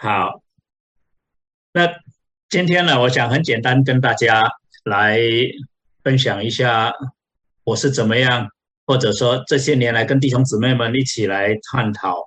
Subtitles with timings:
[0.00, 0.44] 好，
[1.72, 1.88] 那
[2.48, 4.44] 今天呢，我想很简单跟大家
[4.84, 5.18] 来
[6.04, 6.92] 分享一下
[7.64, 8.48] 我是怎么样，
[8.86, 12.22] 或者说这些年来跟弟兄姊妹们一起来探讨，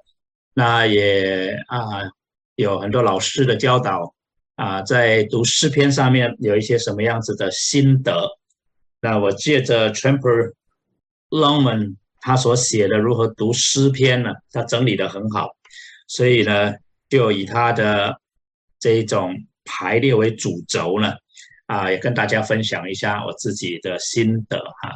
[0.53, 2.11] 那也啊
[2.55, 4.13] 有很多老师的教导
[4.55, 8.27] 啊，在读诗篇上面有一些什么样子的心得。
[8.99, 10.51] 那我借着 Trumper
[11.29, 15.55] Longman 他所写的如何读诗篇呢，他整理的很好，
[16.05, 16.73] 所以呢。
[17.11, 18.19] 就以他的
[18.79, 21.13] 这一种排列为主轴呢，
[21.65, 24.95] 啊，也跟大家分享一下我自己的心得哈。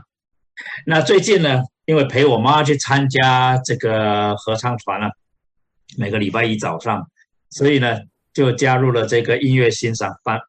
[0.86, 5.12] 那最近呢，因为陪我妈去参加这个合唱团了，
[5.98, 7.06] 每个礼拜一早上，
[7.50, 8.00] 所以呢，
[8.34, 10.40] 就加入了这个音乐欣赏班。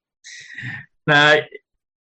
[1.03, 1.35] 那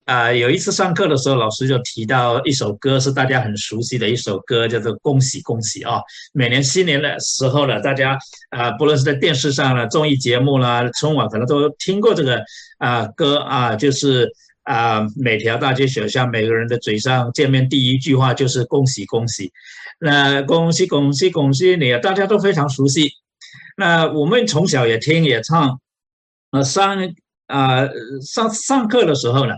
[0.06, 6.00] 啊，有一次上课的时候，老师就提到一首歌，是大家很熟悉的一首歌，叫做《恭喜恭喜》啊。
[6.32, 8.16] 每年新年的时候呢，大家
[8.52, 12.40] 啊，不论是在电视上了、综艺节目啦、春晚，可能都听过这个
[12.78, 19.52] 啊歌啊，就是啊，每条大街小巷，每个人的嘴上见面第一句话就是“恭喜恭喜”。
[20.00, 23.10] 那恭喜恭喜恭喜你啊，大家都非常熟悉。
[23.76, 25.80] 那我们从小也听也唱。
[26.52, 27.12] 那上
[27.48, 27.88] 啊
[28.22, 29.54] 上上课的时候呢？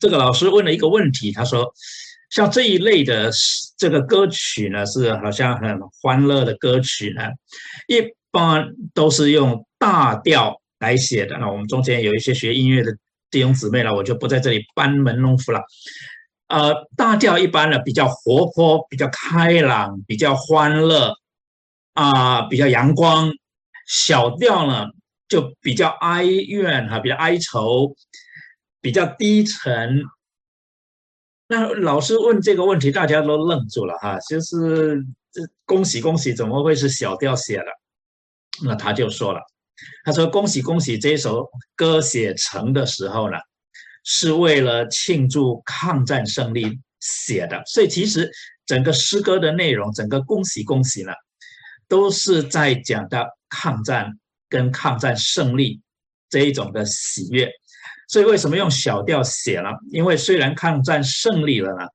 [0.00, 1.70] 这个老师问了一个问题，他说
[2.30, 3.30] ：“像这一类的
[3.76, 7.28] 这个歌曲呢，是好像很欢乐的歌曲呢，
[7.86, 11.36] 一般都是用大调来写的。
[11.36, 12.96] 那我们中间有一些学音乐的
[13.30, 15.60] 弟兄姊妹呢，我就不在这里班门弄斧了。
[16.48, 21.14] 呃，大调一般呢比较活泼，比较开朗，比较欢乐
[21.92, 23.28] 啊，比较阳光；
[23.86, 24.86] 小调呢
[25.28, 27.94] 就比较哀怨哈，比较哀愁。”
[28.80, 30.02] 比较低沉，
[31.46, 34.18] 那老师问这个问题，大家都愣住了哈。
[34.28, 37.64] 就是这恭喜恭喜，怎么会是小调写的？
[38.64, 39.40] 那他就说了，
[40.04, 43.36] 他说恭喜恭喜这首歌写成的时候呢，
[44.04, 47.62] 是为了庆祝抗战胜利写的。
[47.66, 48.30] 所以其实
[48.66, 51.12] 整个诗歌的内容，整个恭喜恭喜呢，
[51.88, 55.80] 都是在讲到抗战跟抗战胜利
[56.28, 57.50] 这一种的喜悦。
[58.10, 59.70] 所以为什么用小调写了？
[59.92, 61.86] 因为虽然抗战胜利了呢，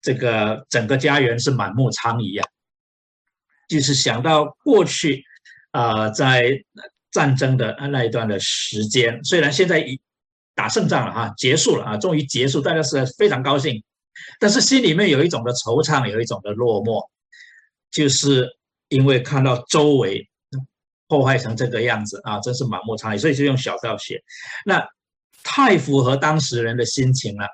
[0.00, 2.48] 这个整个家园是满目疮痍啊。
[3.68, 5.22] 就是想到过去
[5.72, 6.58] 啊，在
[7.10, 10.00] 战争的那一段的时间，虽然现在已
[10.54, 13.84] 打胜仗了哈，结束了啊，终于结束，大家是非常高兴，
[14.40, 17.06] 但是心里面有一种的惆怅，有一种的落寞，
[17.90, 18.48] 就是
[18.88, 20.26] 因为看到周围。
[21.08, 24.22] 破坏成这个样子啊，真是满目疮痍，所以就用小道写，
[24.64, 24.86] 那
[25.42, 27.46] 太符合当时人的心情了，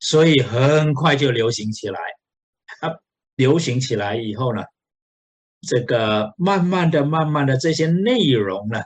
[0.00, 2.00] 所以很快就流行起来。
[2.80, 2.90] 啊，
[3.36, 4.62] 流行起来以后呢，
[5.66, 8.82] 这个慢慢的、慢慢的这些内容呢，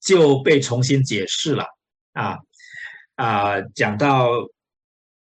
[0.00, 1.66] 就被重新解释了
[2.12, 2.38] 啊
[3.16, 4.28] 啊，讲到。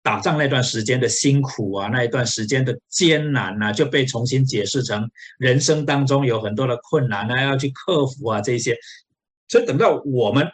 [0.08, 8.74] 打仗那段时间的辛苦啊，那一段时间的艰难啊，就被重新解释成人生当中有很多的困难啊，要去克服啊这些。
[9.48, 10.48] 所以等到我们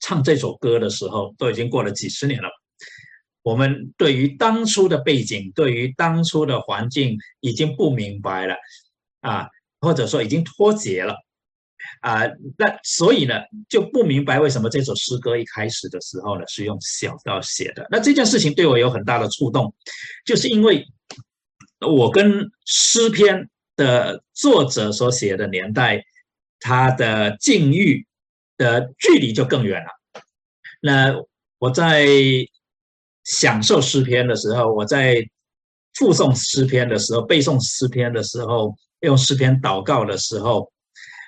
[0.00, 2.48] 唱这首歌的时候，都已经过了几十年了。
[3.42, 8.56] 我们对于当初的背景，对于当初的环境已经不明白了
[9.20, 9.46] 啊，
[9.80, 11.14] 或者说已经脱节了。
[12.04, 12.20] 啊，
[12.58, 13.34] 那所以呢，
[13.66, 17.86] 就不明白为什么这首诗歌一开始的时候呢是用小调写的。
[17.90, 19.74] 那这件事情对我有很大的触动，
[20.26, 20.86] 就是因为
[21.80, 26.04] 我跟诗篇的作者所写的年代，
[26.60, 28.06] 他的境遇
[28.58, 29.88] 的距离就更远了。
[30.82, 31.14] 那
[31.58, 32.06] 我在
[33.24, 35.26] 享受诗篇的时候，我在
[35.94, 40.70] 附诵诗篇的时候，背诵诗篇的时候，用诗篇祷告的时候。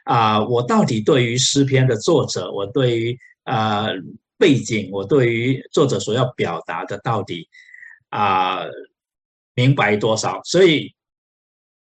[0.06, 3.88] 啊，我到底对于诗篇的作者，我对于啊
[4.38, 7.48] 背景，我对于作者所要表达的到底
[8.10, 8.60] 啊
[9.54, 10.40] 明白多少？
[10.44, 10.94] 所以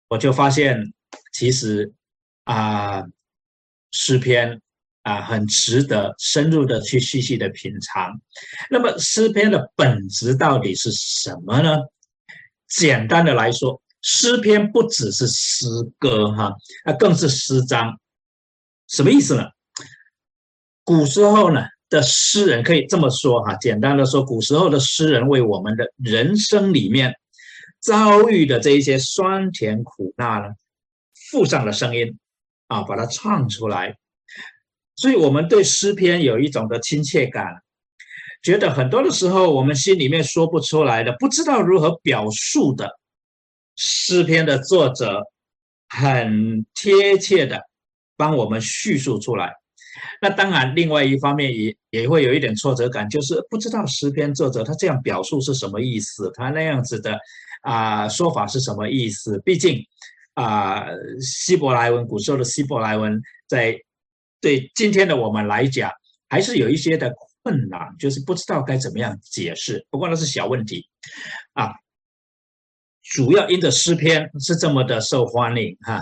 [0.08, 0.92] 我就发现，
[1.32, 1.90] 其实
[2.44, 3.02] 啊
[3.90, 4.60] 诗篇
[5.02, 8.20] 啊很值得深入的去细细的品尝。
[8.70, 11.78] 那么诗篇的本质到底是什么呢？
[12.68, 15.66] 简单的来说，诗篇不只是诗
[15.98, 16.54] 歌哈，
[16.84, 17.98] 那更是诗章。
[18.90, 19.44] 什么意思呢？
[20.84, 27.14] 古时候呢的诗人可以这么说哈，简单的说，古时候的诗人为我们的人生里面
[27.80, 30.48] 遭遇的这一些酸甜苦辣呢，
[31.30, 32.18] 附上了声音
[32.66, 33.96] 啊，把它唱出来。
[34.96, 37.62] 所以我们对诗篇有一种的亲切感，
[38.42, 42.98] 觉得很多的时候我们心里面说不出来的，不知道如何表述的
[43.76, 45.22] 诗篇的作者，
[45.88, 47.69] 很贴切的。
[48.20, 49.50] 帮我们叙述出来。
[50.20, 57.18] 那当然，另外一方面也也会有一点挫折感，就是不知道诗篇作者他这样表述是什么意思，他那样子的
[57.62, 59.40] 啊说法是什么意思？
[59.44, 59.82] 毕竟
[60.34, 60.84] 啊，
[61.20, 63.74] 希伯来文古时候的希伯来文，在
[64.40, 65.90] 对今天的我们来讲，
[66.28, 67.12] 还是有一些的
[67.42, 69.84] 困难，就是不知道该怎么样解释。
[69.90, 70.86] 不过那是小问题
[71.54, 71.72] 啊，
[73.02, 76.00] 主要因着诗篇是这么的受欢迎哈。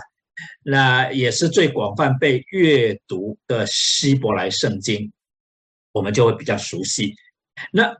[0.62, 5.12] 那也是最广泛被阅读的希伯来圣经，
[5.92, 7.14] 我们就会比较熟悉。
[7.72, 7.96] 那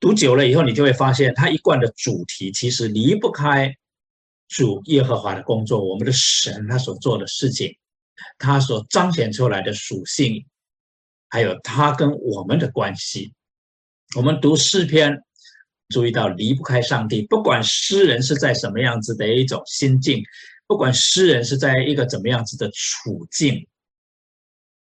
[0.00, 3.74] 读久了以后，你就会发现，它一贯的主题其实离不开
[4.48, 7.74] 主耶和华的工作，我们的神他所做的事情，
[8.38, 10.44] 他所彰显出来的属性，
[11.30, 13.32] 还有他跟我们的关系。
[14.14, 15.18] 我们读诗篇，
[15.88, 20.22] 注意到离不开上帝，不管诗人是在什么样子的一种心境。
[20.66, 23.66] 不管诗人是在一个怎么样子的处境，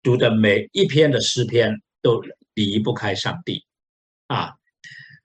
[0.01, 2.21] 读的每一篇的诗篇都
[2.53, 3.65] 离不开上帝
[4.27, 4.53] 啊。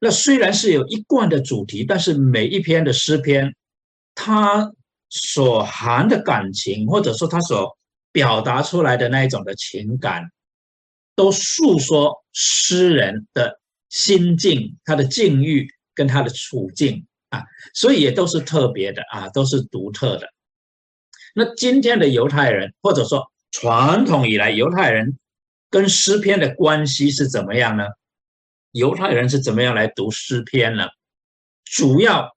[0.01, 3.55] 那虽然是有一贯的主题，但是每一篇的诗篇，
[4.15, 4.71] 它
[5.09, 7.79] 所含的感情，或者说它所
[8.13, 10.31] 表达出来的那一种的情感，
[11.17, 13.59] 都诉说诗人的
[13.89, 17.43] 心境、他的境遇跟他的处境啊，
[17.73, 20.34] 所以也都是特别的啊，都是独特的。
[21.35, 25.19] 那今天的犹太人，或者说传统以来犹太人
[25.69, 27.85] 跟诗篇的关系是怎么样呢？
[28.71, 30.87] 犹太人是怎么样来读诗篇呢？
[31.65, 32.29] 主要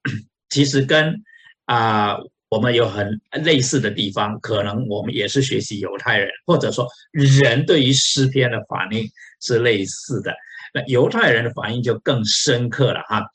[0.50, 1.24] 其实跟
[1.66, 2.18] 啊
[2.50, 9.08] 我们有很类似的地方，可能我们也是学习犹太人，或者说人对于诗篇的反应
[9.42, 10.34] 是类似的。
[10.74, 13.26] 那犹太人的反应就更深刻了哈，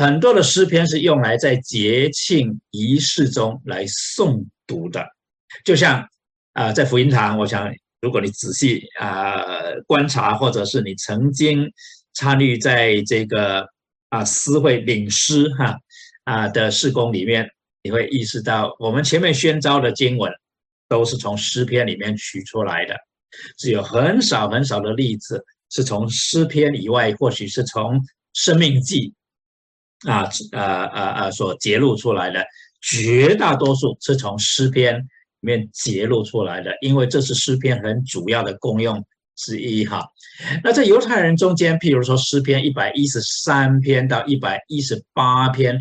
[0.00, 4.46] 很多的诗篇是用来在节庆仪式中来诵。
[4.66, 5.04] 读的，
[5.64, 6.08] 就像
[6.52, 7.68] 啊，在福音堂，我想，
[8.00, 9.42] 如果你仔细啊
[9.84, 11.68] 观察，或者是你曾经
[12.14, 13.66] 参与在这个
[14.10, 15.76] 啊诗会领诗哈
[16.22, 17.50] 啊的事工里面，
[17.82, 20.32] 你会意识到，我们前面宣召的经文
[20.88, 22.94] 都是从诗篇里面取出来的，
[23.58, 28.00] 只有很少很少的例子是从诗篇以外，或许是从
[28.34, 29.12] 生命记
[30.06, 32.44] 啊啊啊啊所揭露出来的。
[32.82, 35.04] 绝大多数是从诗篇里
[35.40, 39.04] 面揭露出来的，因为这是诗篇很主要的功用
[39.36, 40.08] 之一哈。
[40.64, 45.78] 那在犹太人中间，譬如说诗篇一百一十三篇到一百一十八篇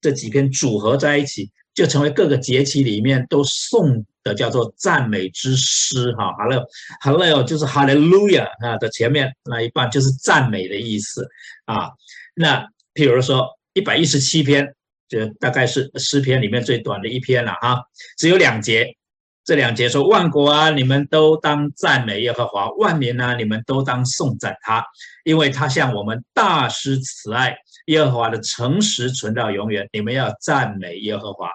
[0.00, 6.32] 这几篇组合在一起，就成为各个节期里面都送的叫做赞美之诗哈。
[6.32, 6.64] 哈喽
[7.00, 11.24] 哈喽，就是哈利路亚啊的前面那一半就是赞美的意思
[11.66, 11.88] 啊。
[12.34, 14.74] 那譬如说一百一十七篇。
[15.08, 17.82] 就大概是诗篇里面最短的一篇了哈，
[18.16, 18.96] 只有两节。
[19.44, 24.82] 这两节说：“万国啊，你们都当赞美耶和华；万民啊，你们都当颂赞他，
[25.24, 27.54] 因为他向我们大施慈爱。
[27.88, 29.86] 耶和华的诚实存到永远。
[29.92, 31.50] 你们要赞美耶和华。”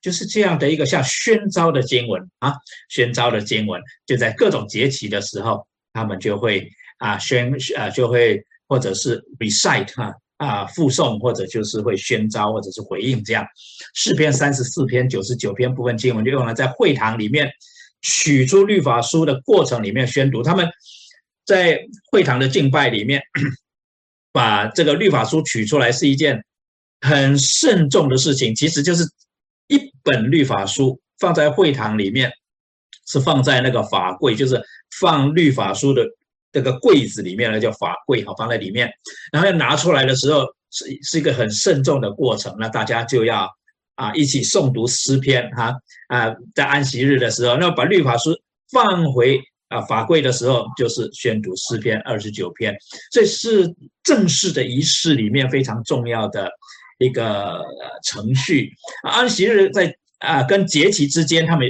[0.00, 2.54] 就是这样的一个像宣召的经文啊，
[2.88, 6.66] 宣召的经文就在各种节期的时候，他们就会
[6.96, 10.14] 啊宣啊就会或者是 recite 哈。
[10.42, 13.46] 啊，附送或者就是会宣召或者是回应这样，
[13.94, 17.48] 四篇三十四篇九十九篇部分经文就用来在会堂里面
[18.00, 20.42] 取出律法书的过程里面宣读。
[20.42, 20.68] 他们
[21.46, 21.78] 在
[22.10, 23.22] 会堂的敬拜里面，
[24.32, 26.44] 把这个律法书取出来是一件
[27.00, 28.52] 很慎重的事情。
[28.52, 29.04] 其实就是
[29.68, 32.32] 一本律法书放在会堂里面，
[33.06, 34.60] 是放在那个法柜，就是
[34.98, 36.04] 放律法书的。
[36.52, 38.92] 这个柜子里面呢叫法柜，好放在里面，
[39.32, 42.54] 然后要拿出来的时候是是一个很慎重的过程。
[42.58, 43.48] 那大家就要
[43.94, 45.74] 啊一起诵读诗篇哈
[46.08, 48.34] 啊，在安息日的时候，那把律法书
[48.70, 52.76] 放回啊法柜的时候，就是宣读诗篇二十九篇。
[53.10, 56.50] 这是正式的仪式里面非常重要的
[56.98, 57.62] 一个
[58.04, 58.70] 程序。
[59.02, 61.66] 安息日在啊跟节期之间，他们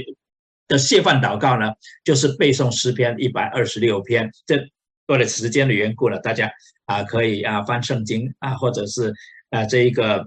[0.67, 1.71] 的谢饭祷告呢，
[2.03, 4.31] 就是背诵诗篇一百二十六篇。
[4.45, 4.57] 这
[5.07, 6.51] 为了时间的缘故呢，大家
[6.85, 9.13] 啊可以啊翻圣经啊，或者是
[9.49, 10.25] 啊这一个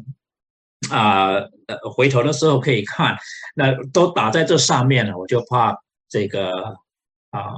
[0.90, 1.40] 啊
[1.94, 3.16] 回头的时候可以看，
[3.54, 5.16] 那都打在这上面了。
[5.16, 5.76] 我就怕
[6.08, 6.50] 这个
[7.30, 7.54] 啊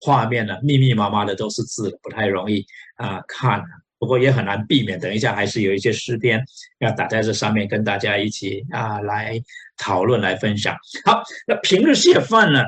[0.00, 2.64] 画面呢密密麻麻的都是字，不太容易
[2.96, 3.62] 啊看。
[3.96, 6.44] 不过也很难避免，等一下还是有一些诗篇
[6.80, 9.40] 要打在这上面，跟大家一起啊来
[9.78, 10.76] 讨论、来分享。
[11.06, 12.64] 好，那平日谢饭呢？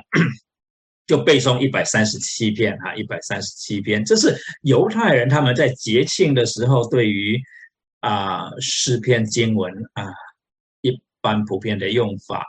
[1.06, 7.40] 就背诵一百三十七篇啊，一百三十七篇，这是犹太人他们在节庆的时候对于
[8.00, 10.04] 啊诗篇经文啊
[10.80, 12.44] 一般普遍的用法。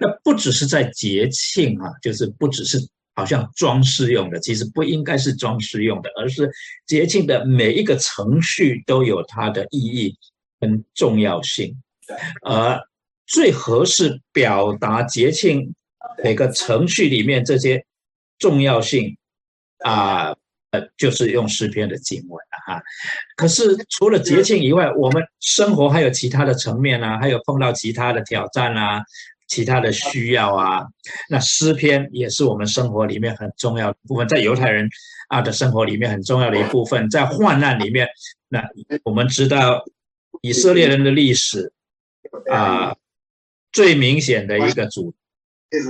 [0.00, 2.78] 那不只是在节庆啊，就是不只是
[3.14, 6.50] 好像装饰用的，其实不应该是装饰用的，而是
[6.86, 10.16] 节庆的每一个程序都有它的意义
[10.58, 11.76] 跟重要性，
[12.42, 12.80] 而
[13.26, 15.74] 最合适表达节庆
[16.22, 17.84] 每个程序里面这些
[18.38, 19.16] 重要性
[19.78, 20.34] 啊。
[20.96, 22.82] 就是用诗篇的经文了哈，
[23.36, 29.00] 可是除了节庆以外，我们生活还有其他的层面啊，还有碰到其他的挑战啊，
[29.46, 30.84] 其他的需要啊。
[31.30, 34.88] 那诗篇也是我们生活里面很重要的部分，在犹太人
[35.28, 38.08] 啊的生活里面很重要的一部分，在患难里面，
[38.48, 38.60] 那
[39.04, 39.84] 我们知道
[40.40, 41.72] 以色列人的历史
[42.50, 42.96] 啊，
[43.70, 45.14] 最明显的一个主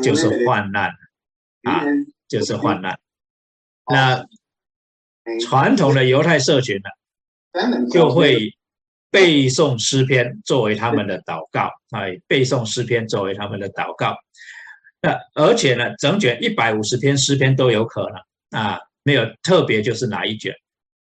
[0.02, 0.90] 就是患难
[1.62, 1.86] 啊，
[2.34, 2.98] 就是患难。
[3.86, 4.26] 那
[5.46, 8.52] 传统的犹太社群呢，就会
[9.08, 14.16] 背诵诗篇作为他们的祷告，哎，背诵诗篇作为他们的祷告。
[15.00, 20.52] 那而且呢，整卷一百五十篇诗篇都有可能啊，没有特别就是哪一卷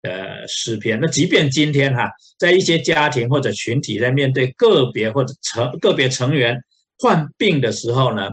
[0.01, 0.97] 的诗篇。
[1.01, 6.63] 那即便今天哈，在一些家庭或者群体在面对个别或者成个别成员
[6.97, 8.29] 患病的时候呢。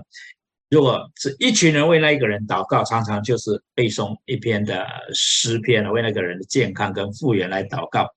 [0.68, 8.08] 如果是一群人为那一个人祷告，常常就是背诵一篇的诗篇，为那个人的健康跟复原来祷告。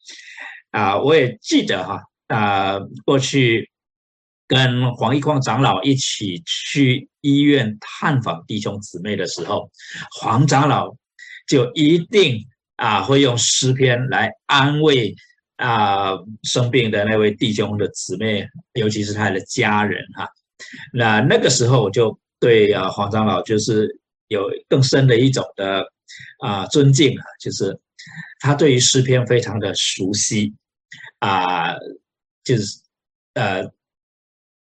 [0.72, 3.70] 啊，我也记得哈，啊，过去
[4.48, 9.70] 跟黄一匡长老一起去医院探访弟兄姊妹的时候，
[10.20, 10.96] 黄长老
[11.48, 15.14] 就一定啊会用诗篇来安慰
[15.58, 20.28] 啊生病的那位弟兄的姊妹，尤其是他的家人哈。
[20.92, 22.20] 那那个时候我就。
[22.40, 25.86] 对啊，黄长老就是有更深的一种的
[26.40, 27.78] 啊尊敬啊，就是
[28.40, 30.54] 他对于诗篇非常的熟悉
[31.20, 31.76] 啊，
[32.44, 32.80] 就是
[33.34, 33.70] 呃，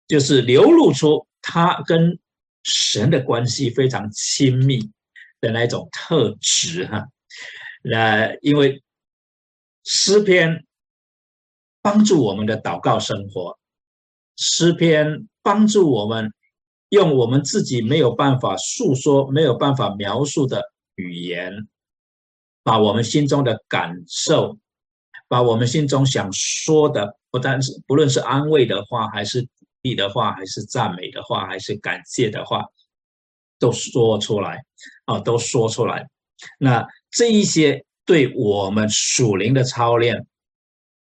[0.08, 2.18] 就是流露出他跟
[2.64, 4.80] 神的关系非常亲密
[5.40, 7.08] 的那种特质哈。
[7.84, 8.82] 那因为
[9.84, 10.66] 诗篇
[11.84, 13.60] 帮助我们的祷告生活，
[14.36, 16.34] 诗篇帮助我们。
[16.92, 20.62] 用我们自己没有办法诉说、没有办法描述的
[20.96, 21.70] 语言，
[22.64, 24.58] 把我们心中的感受，
[25.30, 29.48] 把我们心中想说的，不单是不论是安慰的话，还是鼓
[29.84, 32.66] 励的话，还是赞美的话，还是感谢的话，
[33.58, 34.66] 都说出来
[35.06, 36.10] 啊，都说出来。
[36.60, 40.28] 那这一些对我们属灵的操练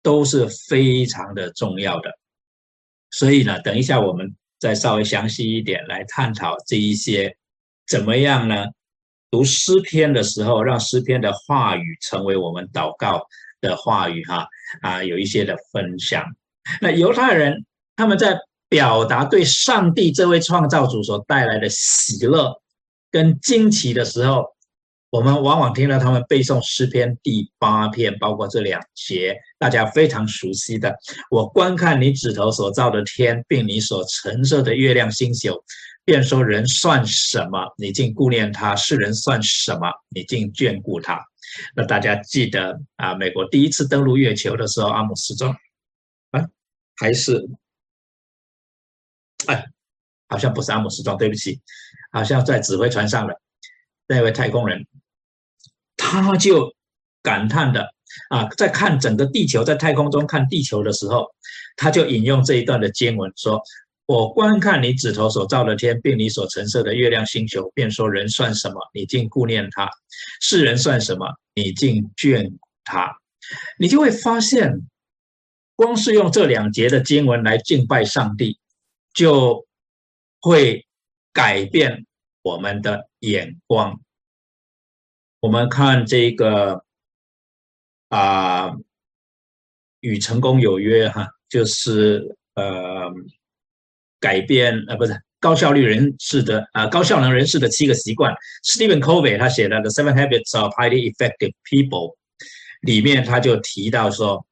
[0.01, 2.11] 都是非常的重要的。
[3.11, 4.33] 所以呢，等一下我们。
[4.59, 7.35] 再稍微详细一点来探讨这一些
[7.87, 8.65] 怎么样呢？
[9.29, 13.25] 读诗篇的时候，让诗篇的话语成为我们祷告
[13.61, 14.47] 的话语，哈
[14.81, 16.23] 啊，有一些的分享。
[16.81, 22.59] 那犹太人他们在表达对上帝这位创造主所带来的喜乐
[23.11, 24.54] 跟惊奇的时候。
[25.11, 30.93] 我们往往听到他们背诵诗篇第八篇，包括这两节，大家非常熟悉的。
[31.31, 35.63] 我观看你指头所造的天，并你所承受的月亮星宿，
[36.03, 37.73] 便说人算什么？
[37.77, 39.89] 你竟顾念他；世人算什么？
[40.09, 41.23] 你竟眷顾他？
[41.75, 45.55] 那大家记得啊，美国第一次登陆月球的时候，阿姆斯壮
[46.31, 46.45] 啊，
[46.97, 47.47] 还是
[49.45, 49.65] 哎，
[50.27, 51.61] 好像不是阿姆斯壮，对不起，
[52.11, 53.39] 好像在指挥船上的
[54.07, 54.85] 那位太空人。
[56.21, 56.73] 他就
[57.21, 57.93] 感叹的
[58.29, 61.25] 啊，在看整个地球，在太空中看地球的时候，
[61.75, 63.61] 他就引用这一段的经文说
[64.05, 68.75] ：“我观看你指头所造的天，并你所陈设的月亮星球，便说人算什么？
[68.93, 69.87] 你竟顾念他；
[70.41, 71.27] 世人算什么？
[71.55, 72.51] 你竟眷
[72.83, 73.17] 他。”
[73.77, 74.81] 你就会发现，
[75.75, 78.57] 光是用这两节的经文来敬拜上帝，
[79.13, 79.65] 就
[80.39, 80.85] 会
[81.33, 82.05] 改变
[82.41, 83.99] 我们的眼光。
[85.45, 86.83] 我们看这个
[88.09, 88.71] 啊，
[89.99, 93.13] 与成功有约哈，就是呃
[94.19, 98.33] 改变呃不是高效率人士的啊高效能人士的七个习惯
[98.63, 102.13] ，Stephen Covey 他写的《The Seven Habits of Highly Effective People》
[102.81, 104.47] 里面他就提到说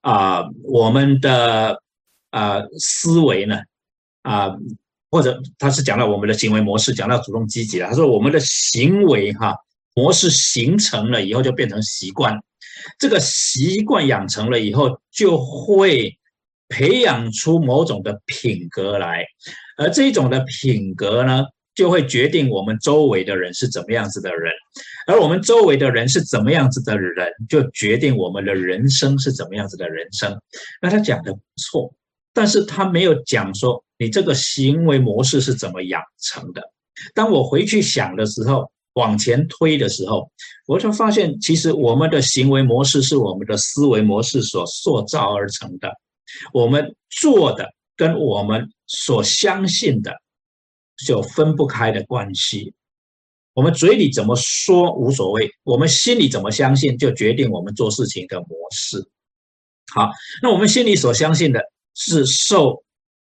[0.00, 1.80] 啊我们的
[2.30, 3.60] 啊思维呢
[4.22, 4.56] 啊。
[5.10, 7.88] 或者他是讲到我们的行为模式，讲到主动积极了。
[7.88, 9.54] 他说我们的行为哈
[9.94, 12.38] 模式形成了以后就变成习惯，
[12.98, 16.16] 这个习惯养成了以后就会
[16.68, 19.24] 培养出某种的品格来，
[19.76, 24.52] 而这种的品格呢，就会决定我们周围的人是怎么样子的人，
[25.06, 30.38] 而我们周围的人是怎么样子的人，就决定我们的人生是怎么样子的人生。
[30.82, 31.94] 那他讲的不错。
[32.38, 36.62] 但是他没有讲说你这个行为模式是怎么养成的。
[37.12, 40.30] 当我回去想的时候，往前推的时候，
[40.68, 45.90] 我就发现，其实我们的行为模式是我们的思维模式所塑造而成的。
[46.52, 50.12] 我们做的跟我们所相信的
[50.98, 52.72] 是有分不开的关系。
[53.52, 59.08] 我们嘴里怎么说无所谓，我们心里怎么相信，就决定我们做事情的模式。
[59.92, 61.60] 好，那我们心里所相信的
[61.98, 62.82] 是受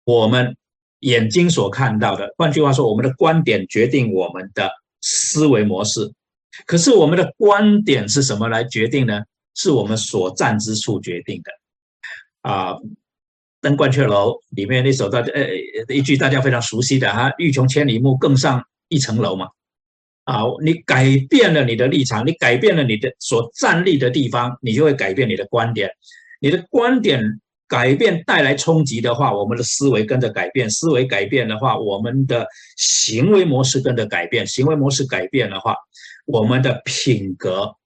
[0.05, 0.55] 我们
[1.01, 2.33] 眼睛所看到的。
[2.37, 6.13] 换句话说，我们的观点决定我们的思维模式。
[6.67, 9.23] 可是我们的观点是什么来决定呢？
[9.55, 11.51] 是我们所站之处决定的。
[12.43, 12.75] 啊，
[13.61, 15.49] 《登鹳雀楼》里面那首大家呃
[15.89, 19.49] 一句大家非常熟悉的哈，“欲穷千里目，更上一层楼”嘛。
[20.25, 25.91] 啊，你改变了你的立场，你改变了你的所站立的地方，你就会改变你的观点。
[26.41, 30.69] 你的观点改变带来冲击的话，我们的思维跟着改变。
[30.69, 32.45] 思维改变的话，我们的
[32.77, 34.45] 行为模式跟着改变。
[34.45, 35.77] 行为模式改变的话，
[36.27, 37.77] 我们的品格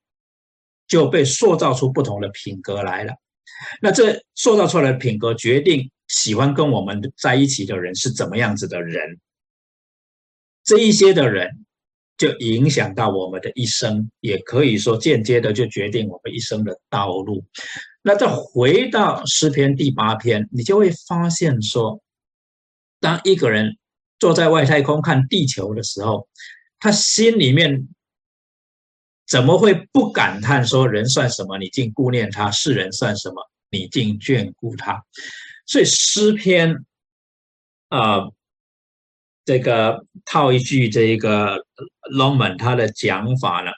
[0.89, 3.13] 就被塑造出不同的品格来了。
[3.83, 9.21] 那这塑造出来的品格，决定喜欢跟我们在一起的人是怎么样子的人。
[10.65, 11.64] 这一些的人。
[12.17, 17.45] 就影响到我们的一生，也可以说间接的就决定我们一生的道路。
[18.03, 22.01] 那再回到诗篇第八篇，你就会发现说，
[23.01, 23.77] 当一个人
[24.19, 26.29] 坐在外太空看地球的时候，
[26.79, 27.89] 他心里面
[29.27, 31.59] 怎么会不感叹说：“人算什么？
[31.59, 33.51] 你竟顾念他；世人算什么？
[33.71, 35.03] 你竟眷顾他？”
[35.67, 36.85] 所以诗篇
[37.89, 38.29] 啊。
[39.45, 41.59] 这个套一句这个
[42.17, 43.71] Longman 他的讲法呢，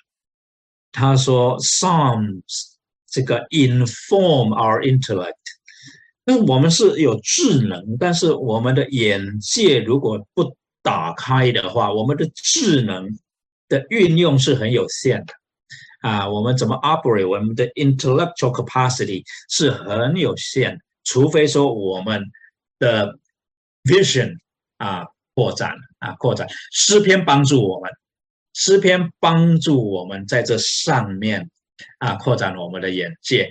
[0.93, 2.77] 他说 Psalms
[3.09, 5.35] 这个 inform our intellect，
[6.25, 13.19] 那我们是有智能，但是我们的眼界如果不打开的话，我们的智能
[13.69, 15.35] 的运用是很有限的
[16.01, 16.29] 啊。
[16.29, 22.23] 我们怎么 operate 我们的 intellectual capacity 是很有限，除非说我们
[22.79, 23.19] 的
[23.83, 24.37] vision
[24.77, 25.07] 啊。
[25.37, 27.91] 扩展啊，扩展诗篇帮助我们，
[28.55, 31.51] 诗篇帮助我们在这上面
[31.99, 33.51] 啊，扩展我们的眼界。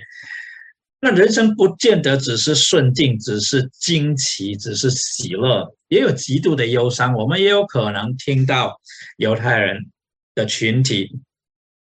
[0.98, 7.14] 那人生不见得只是顺境，只是惊奇，只是喜乐，也有极度的忧伤。
[7.14, 8.80] 我们也有可能听到
[9.18, 9.78] 犹太人
[10.34, 11.08] 的群体，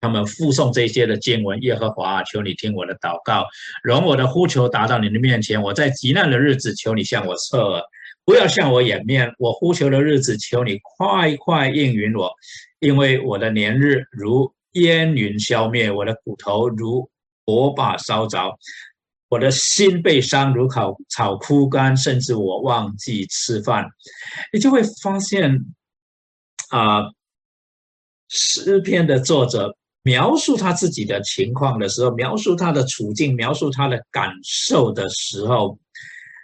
[0.01, 3.47] 他们附送这些的经文：耶和华，求你听我的祷告，
[3.83, 5.61] 容我的呼求达到你的面前。
[5.61, 7.83] 我在极难的日子，求你向我侧耳。
[8.29, 12.31] 不要向我掩面，我呼求的日子，求你快快应允我，
[12.79, 17.09] 因为我的年日如烟云消灭，我的骨头如
[17.47, 18.59] 火把烧着，
[19.31, 23.87] 我的心被伤如草草枯干，甚至我忘记吃饭。
[24.53, 25.65] 你就会发现，
[26.69, 27.05] 啊，
[28.29, 35.79] 诗篇的作者描述他自己的情况的时候，描述他的处境，描述他的感受的时候，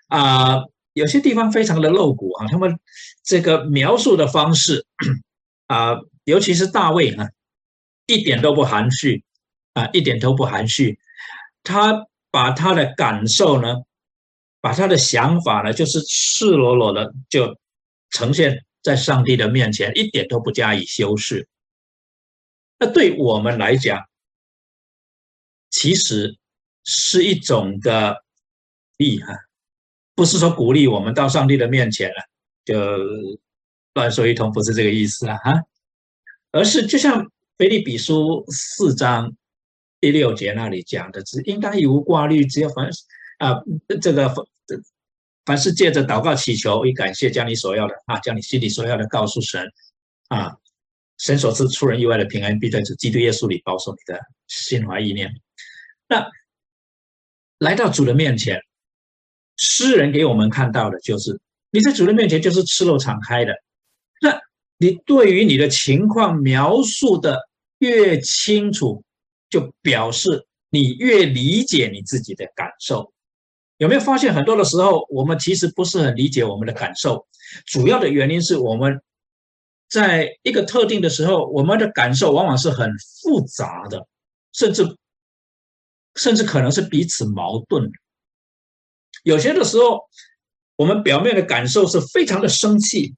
[0.09, 0.63] 啊。
[0.95, 2.81] 有些地方非常的露骨啊，他们
[3.23, 4.87] 这个描述的方式
[5.69, 7.29] 啊，尤其是大卫啊，
[8.07, 9.23] 一点都不含蓄
[9.75, 10.99] 啊，一点都不含蓄。
[11.63, 13.75] 他把他的感受呢，
[14.61, 17.57] 把他的想法呢，就是赤裸裸的就
[18.11, 21.49] 呈现在上帝的面前，一点都不加以修饰。
[22.79, 24.05] 那对我们来讲，
[25.71, 26.37] 其实
[26.85, 28.25] 是一种的
[28.97, 29.35] 厉害。
[30.17, 32.17] 不是说鼓励我们到上帝的面前了，
[32.65, 32.75] 就
[33.95, 35.61] 乱说一通，不是这个意思啊，哈，
[36.53, 39.35] 而是就像腓立比书四章
[40.01, 42.89] 第六节那里讲的，只应当以无挂虑，只要凡
[43.39, 43.61] 啊
[44.01, 44.33] 这个
[45.45, 49.69] 凡是借着祷告祈求，以感谢将你所要的啊，将你心里所要的告诉神
[50.29, 50.57] 啊，
[51.19, 55.29] 神所赐出人意外的平安，必在主基督耶稣里保守你的心怀意念。
[56.07, 56.25] 那
[57.59, 58.63] 来到主的面前。
[59.57, 61.41] 诗人给我们看到的就是
[61.71, 63.53] 你在主人面前就是赤裸敞开的。
[64.21, 64.39] 那
[64.79, 67.39] 你对于你的情况描述的
[67.79, 69.03] 越清楚，
[69.51, 73.13] 就表示你越理解你自己的感受。
[73.79, 77.27] 有没有发现很多的时候，我们其实不是很理解我们的感受？
[77.67, 79.01] 主要的原因是我们
[79.89, 82.91] 在一个特定的时候，我们的感受往往是很
[83.23, 84.07] 复杂的，
[84.53, 84.97] 甚至
[86.15, 87.93] 甚至可能是彼此矛盾的。
[89.25, 90.01] 有些的时候，
[90.77, 93.15] 我们表面的感受是非常的生气，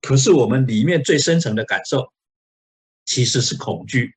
[0.00, 2.12] 可是我们里面最深层的感受
[3.04, 4.14] 其实是恐惧。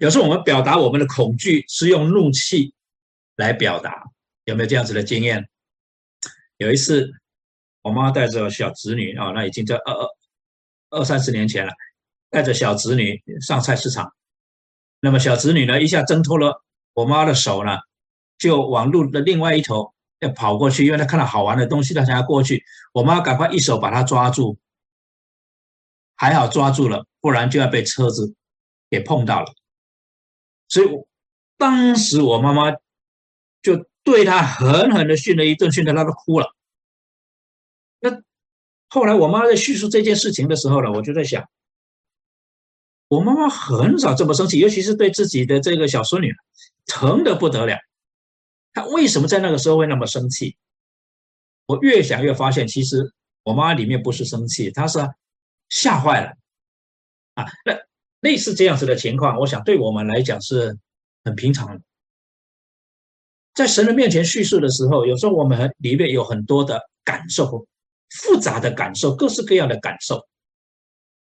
[0.00, 2.74] 有时候我们表达我们的恐惧是用怒气
[3.36, 4.04] 来表达，
[4.44, 5.48] 有没有这样子的经验？
[6.58, 7.10] 有一次，
[7.80, 10.08] 我妈带着小侄女啊，那已经在二二
[10.90, 11.72] 二三十年前了，
[12.28, 14.12] 带着小侄女上菜市场。
[15.00, 17.78] 那么小侄女呢，一下挣脱了我妈的手呢，
[18.36, 22.64] 就往路的另外一头要跑过去，因为他看到好玩的东西，他想要过去。
[22.92, 24.56] 我妈赶快一手把他抓住，
[26.16, 28.34] 还好抓住了，不然就要被车子
[28.88, 29.52] 给碰到了。
[30.68, 30.88] 所以
[31.56, 32.72] 当时我妈妈
[33.60, 33.86] 就。
[34.04, 36.56] 对他狠狠的训了一顿，训得他都哭了。
[38.00, 38.20] 那
[38.88, 41.48] 后来我妈在叙述这件事情的时候呢，我就在想，
[43.06, 46.34] 我妈妈很少这么生气，尤其是对自己的这个小孙女，
[46.84, 47.78] 疼得不得了。
[48.72, 50.56] 他为什么在那个时候会那么生气？
[51.66, 53.12] 我越想越发现，其实
[53.44, 54.98] 我妈里面不是生气，她是
[55.68, 56.32] 吓坏了。
[57.34, 57.78] 啊，那
[58.20, 60.76] 类似这样子的情况，我想对我们来讲是
[61.24, 61.80] 很平常的。
[63.54, 67.66] 在神的面前叙述的时候，有时候我们里面有很多的感受，
[68.10, 70.26] 复杂的感受，各式各样的感受。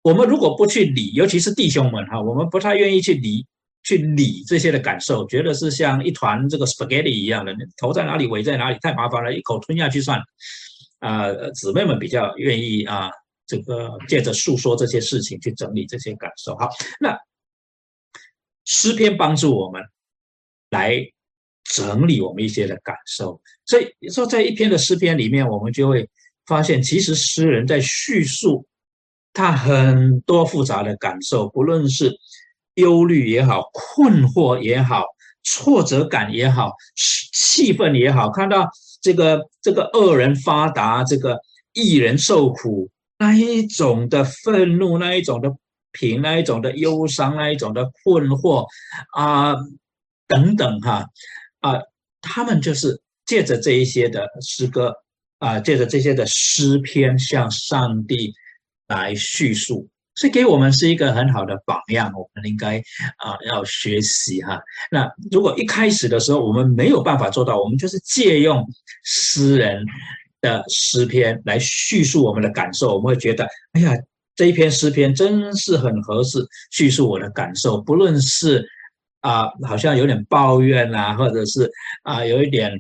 [0.02, 3.46] 我们如果不去理，尤其是弟兄们哈，我们不太愿意去理，
[3.88, 10.26] 去理这些的感受，觉得是像一团这个 spaghetti 一样的，头在哪里，尾在哪里，太麻烦了，一口吞下去算了。
[11.00, 13.10] 啊，姊妹们比较愿意啊，
[13.46, 16.54] 这个借着诉说这些事情去整理这些感受。
[16.58, 16.70] 好，
[17.00, 17.18] 那
[18.66, 19.82] 诗篇帮助我们
[20.70, 21.10] 来。
[21.76, 26.10] 整理我们一些的感受，所以说在一篇的诗篇里面，我们就会
[26.46, 28.66] 发现，其实诗人在叙述
[29.34, 32.10] 他很多复杂的感受，不论是
[32.78, 35.04] 忧虑也好、困惑也好、
[35.44, 36.72] 挫折感也好、
[37.34, 38.70] 气愤也好，看到
[39.02, 41.40] 这个这个恶人发达，这个
[41.74, 45.52] 艺人受苦，那一种的愤怒，那一种的
[45.92, 48.66] 平，那一种的忧伤，那一种的困惑
[49.12, 49.56] 啊
[50.28, 51.06] 等等哈。
[51.60, 51.80] 啊，
[52.22, 54.94] 他们就是借着这一些的诗歌
[55.40, 58.34] 啊，借着这些的诗篇向上帝
[58.88, 59.88] 来叙述，
[60.18, 62.78] 所以给我们是一个很好的榜样，我们应该
[63.18, 64.60] 啊要学习哈。
[64.92, 68.68] 那如果一开始的时候我们没有办法做到，我们就是借用
[69.04, 69.86] 诗人
[70.42, 73.94] 的诗篇来叙述我们的感受，我们会觉得，哎呀，
[74.36, 78.68] 这一篇诗篇真是很合适叙述我的感受，不论是。
[79.22, 81.70] 啊，好像有点抱怨啊，或者是
[82.04, 82.72] 啊，有一点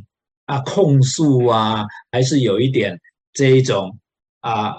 [0.45, 2.97] 啊控诉啊，还是有一点
[3.33, 3.97] 这一种
[4.39, 4.75] 啊，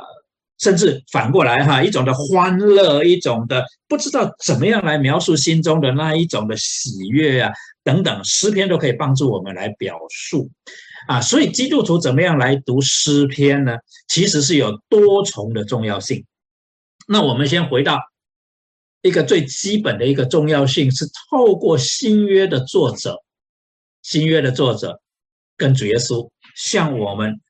[0.59, 7.53] 甚至反过来哈，一种的欢乐，一种的不知道怎么样来描述心中的那一种的喜悦啊，
[7.85, 10.51] 等等，诗篇都可以帮助我们来表述
[11.07, 11.21] 啊。
[11.21, 13.77] 所以基督徒怎么样来读诗篇呢？
[14.09, 16.25] 其实是有多重的重要性。
[17.07, 17.99] 那我们先回到。
[19.03, 23.23] 一个最基本的一个重要性是透过新约的作者，
[24.03, 25.01] 新约的作者
[25.57, 27.41] 跟主耶稣向我们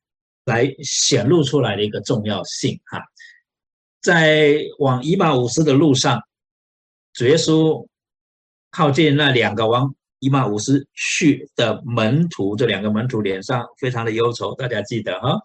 [0.48, 3.00] 来显露出来的一个重要性哈，
[4.00, 6.20] 在往以马五斯的路上，
[7.12, 7.87] 主耶稣
[8.70, 15.38] 靠近那两个往以马五斯去的门徒，这两个门徒脸上非常的忧愁，大家记得哈？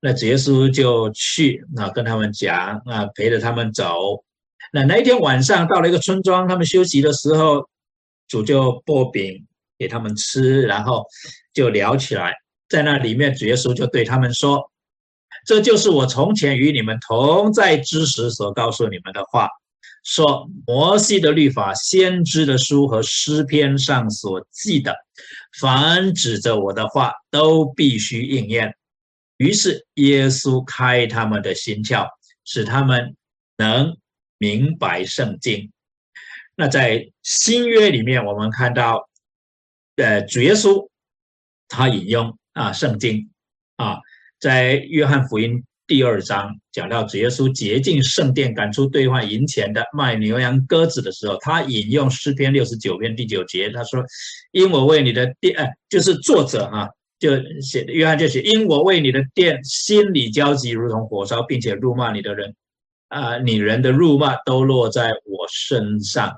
[0.00, 4.24] 那主耶稣就去啊跟他们讲啊，陪着他们走。
[4.72, 7.68] 那那一天晚上到了一个村庄，他们休息的时候，
[8.28, 9.46] 主就剥饼
[9.78, 11.04] 给他们吃，然后
[11.52, 12.32] 就聊起来。
[12.68, 14.70] 在那里面，主耶稣就对他们说
[15.46, 19.48] ：“这就是我从前与你们同在之时所告诉你们的话，
[20.04, 24.94] 说摩西的律法、先知的书和诗篇上所记的，
[25.60, 28.76] 凡指着我的话，都必须应验。”
[29.38, 32.06] 于是耶稣开他们的心窍，
[32.44, 33.16] 使他们
[33.56, 33.96] 能。
[34.40, 35.72] 明白圣经。
[36.54, 39.08] 那在新约里面，我们看到，
[39.96, 40.88] 呃，主耶稣
[41.66, 43.30] 他引用啊圣经
[43.76, 43.98] 啊，
[44.40, 54.04] 在约翰福音第二章讲到主耶稣洁净圣殿、赶出兑换银钱的卖牛羊鸽子的时候，他引用诗篇六十九篇第九节，他说
[54.50, 56.88] ：“因我为你的殿，呃，就是作者啊，
[57.20, 57.30] 就
[57.62, 62.54] 写约翰就写，因我为你的殿心里焦急，如同火烧，并且辱骂你的人。”
[63.08, 66.34] 啊，女人的辱骂都落在我身上。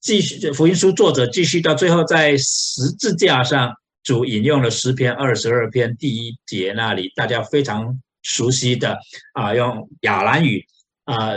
[0.00, 3.74] 继续，福音书作者继续到最后，在十字架上，
[4.08, 8.98] 主引用了诗篇二十二篇第一节那里，大家非常熟悉的
[9.34, 10.64] 啊，用亚兰语
[11.04, 11.32] 啊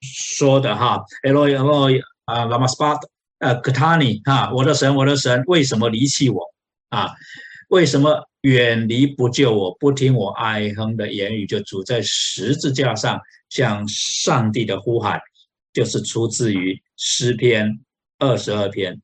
[0.00, 2.98] 说的哈，Elo Elo 啊，Lama Spat
[3.38, 6.42] 呃，Katani 哈，我的神，我的神，为什么离弃我
[6.88, 7.14] 啊？
[7.68, 9.72] 为什么远离不救我？
[9.78, 13.20] 不听我哀哼的言语，就主在十字架上。
[13.50, 15.20] 向上帝的呼喊，
[15.72, 17.78] 就是出自于诗篇
[18.18, 19.00] 二十二篇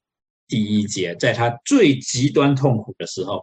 [0.52, 3.42] 第一节，在他最极端痛苦的时候，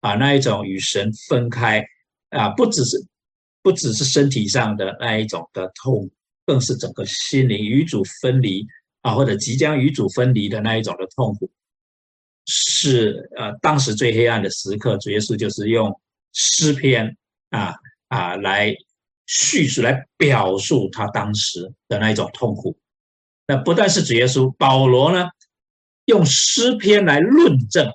[0.00, 1.86] 啊，那一种与神分开
[2.30, 3.00] 啊，不只是
[3.62, 6.10] 不只是身体上的那一种的痛，
[6.44, 8.66] 更是整个心灵与主分离
[9.02, 11.48] 啊，或者即将与主分离的那一种的痛苦，
[12.46, 14.96] 是呃当时最黑暗的时刻。
[14.96, 16.00] 主耶稣就是用
[16.32, 17.16] 诗篇
[17.50, 17.72] 啊
[18.08, 18.74] 啊来
[19.26, 22.76] 叙述、来表述他当时的那一种痛苦。
[23.46, 25.28] 那不但是主耶稣，保罗呢，
[26.08, 27.86] 用诗篇来论证，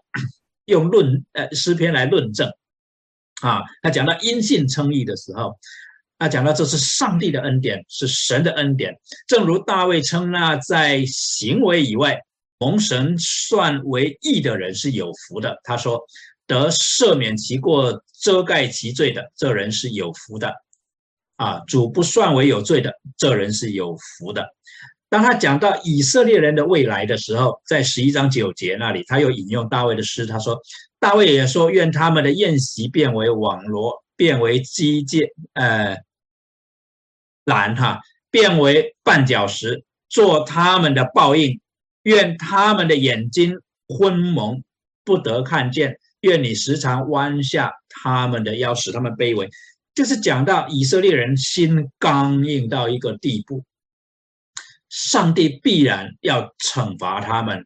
[0.66, 2.48] 用论呃诗篇来论证。
[3.42, 5.58] 啊，他讲到因信称义的时候，
[6.20, 8.94] 他讲到这是上帝的恩典，是神的恩典。
[9.26, 12.22] 正如大卫称那在行为以外
[12.60, 15.60] 蒙神算为义的人是有福的。
[15.64, 16.00] 他说
[16.46, 20.54] 得赦免其过、遮盖其罪的这人是有福的。
[21.38, 24.48] 啊，主不算为有罪的这人是有福的。
[25.14, 30.60] 当他讲到以色列人的未来的时候，在十一章九节那里，他又引用大卫的诗，他说。
[31.00, 35.22] 大卫也说：“愿他们的宴席变为网罗，变为基建，
[35.54, 35.98] 呃，
[37.44, 38.00] 栏哈，
[38.32, 41.60] 变为绊脚石，做他们的报应。
[42.04, 44.64] 愿他们的眼睛昏蒙，
[45.04, 46.00] 不得看见。
[46.22, 49.48] 愿你时常弯下他们的腰，使他们卑微。”
[49.94, 53.64] 就是讲到以色列人心刚硬到一个地步，
[54.94, 57.66] 上帝必然要惩罚他们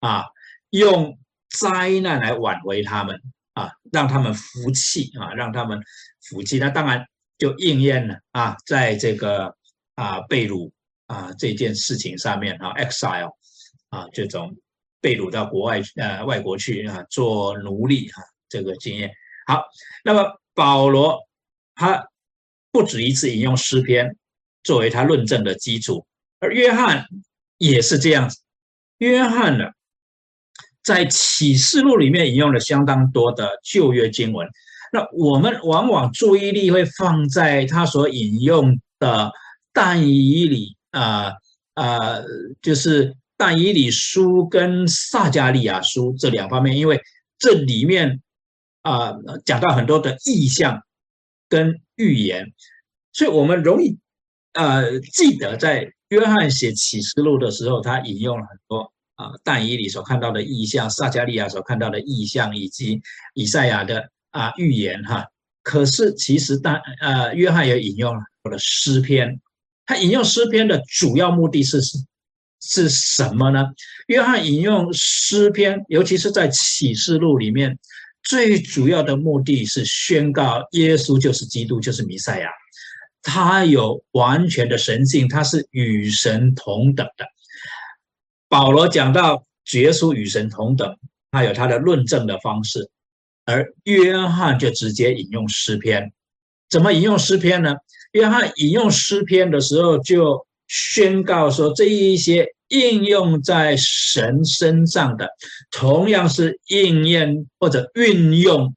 [0.00, 0.24] 啊，
[0.70, 1.16] 用。
[1.58, 3.20] 灾难来挽回他们
[3.54, 5.82] 啊，让他们服气啊，让他们
[6.20, 6.60] 服气。
[6.60, 7.04] 那当然
[7.38, 9.52] 就应验了啊，在这个
[9.96, 10.70] 啊被掳
[11.06, 13.32] 啊这件事情上面啊，exile
[13.88, 14.56] 啊这种
[15.00, 19.10] 被掳到国外呃外国去啊做奴隶啊这个经验。
[19.48, 19.64] 好，
[20.04, 21.18] 那么保罗
[21.74, 22.06] 他
[22.70, 24.16] 不止一次引用诗篇
[24.62, 26.06] 作为他论证的基础，
[26.40, 27.06] 而约翰
[27.58, 28.38] 也是这样子。
[28.98, 29.66] 约翰呢？
[30.82, 34.48] 在启示录里面引用了相当多的旧约经文，
[34.94, 39.30] 那我们往往注意力会放在他所引用的
[39.74, 41.32] 但以理啊
[41.74, 42.22] 啊，
[42.62, 46.98] 就是但以理书跟撒加利亚书这两方面，因为
[47.38, 48.22] 这里面
[48.80, 49.12] 啊
[49.44, 50.82] 讲到很多的意象
[51.46, 52.54] 跟预言，
[53.12, 53.98] 所以我们容易
[54.54, 58.92] 呃记得在约翰写启示录的时候，他引用了很多。
[59.16, 63.02] 啊，但以理所看到的意象，撒加利亚所看到的意象，以及
[63.34, 65.26] 以赛亚的啊预言哈。
[65.62, 69.38] 可是其实但呃，约翰也引用了我的诗篇，
[69.84, 71.82] 他引用诗篇的主要目的是
[72.62, 73.66] 是什么呢？
[74.06, 77.78] 约翰引用诗篇，尤其是在启示录里面，
[78.22, 82.48] 最主要的目的是宣告耶稣就是基督，就是弥赛亚，
[83.22, 87.26] 他有完全的神性，他是与神同等的。
[88.48, 90.96] 保罗讲到耶稣与神同等，
[91.30, 92.90] 他有他的论证的方式，
[93.44, 96.12] 而约翰就直接引用诗篇。
[96.68, 97.74] 怎么引用诗篇呢？
[98.12, 105.28] 约翰引用诗篇的时候，就宣告说，这一些应用在神身上的，
[105.70, 108.74] 同样是应验或者运用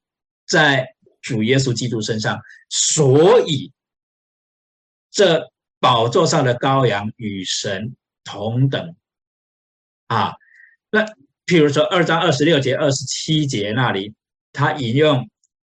[0.48, 0.88] 在
[1.22, 2.40] 主耶稣基督身上。
[2.70, 3.72] 所以，
[5.14, 5.50] 这
[5.80, 8.96] 宝座上的羔羊与神同等。
[10.08, 10.34] 啊，
[10.90, 11.06] 那
[11.46, 14.14] 譬如说二章二十六节、二十七节那里，
[14.52, 15.30] 他引用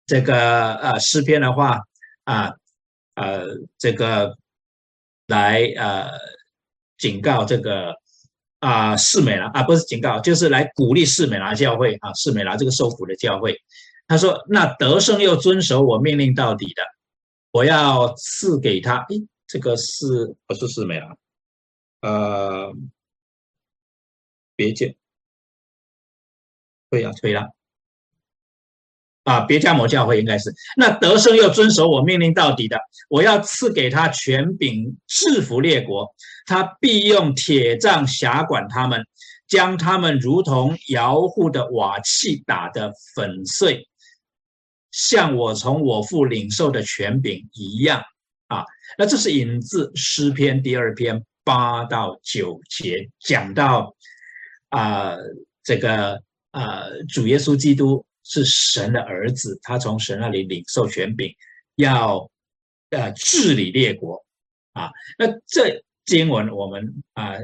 [0.06, 1.80] 这个呃诗篇的话
[2.24, 2.52] 啊，
[3.14, 3.44] 呃，
[3.78, 4.36] 这个
[5.26, 6.10] 来呃
[6.98, 7.94] 警告这个
[8.60, 13.56] 啊士美拉啊，不是警告，就是来鼓励士美拉教会啊，士美拉这个受苦的教会。
[14.06, 16.82] 他说：“那得胜又遵守我命令到底的，
[17.50, 21.16] 我要赐给他。”诶，这个是不是四美拉？
[22.02, 22.72] 呃。
[24.56, 24.94] 别介，
[26.90, 27.48] 对呀，对呀，
[29.24, 39.02] 啊，别加某教会应该是那得胜又遵守我命令到底的，我要赐给他权柄制服列国，他必用铁杖辖管他们，
[39.48, 43.88] 将他们如同摇户的瓦器打得粉碎，
[44.90, 48.02] 像我从我父领受的权柄一样
[48.48, 48.64] 啊。
[48.98, 53.94] 那这是引自诗篇第二篇八到九节，讲到。
[54.70, 55.16] 啊，
[55.64, 56.22] 这个
[56.52, 61.34] 啊，主耶稣基督是神的儿子，他从神那里领受权柄，
[61.74, 62.30] 要
[62.90, 64.24] 呃治理列国
[64.72, 64.88] 啊。
[65.18, 67.34] 那这经文我们啊，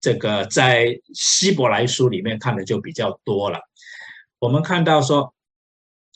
[0.00, 3.60] 这个在希伯来书里面看的就比较多了。
[4.40, 5.32] 我们看到说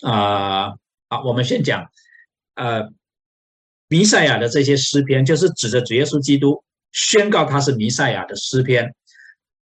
[0.03, 0.75] 啊
[1.09, 1.91] 啊，我们先讲
[2.55, 2.89] 呃
[3.89, 8.95] 弥赛亚的这些诗篇，就是指着主耶稣基督宣告他是弥赛亚的诗篇。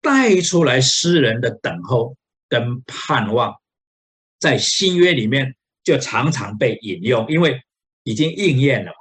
[0.01, 2.17] 带出来诗人的等候
[2.49, 3.55] 跟盼望，
[4.37, 7.61] 在新约里面就常常被引用，因为
[8.03, 8.91] 已经应验了。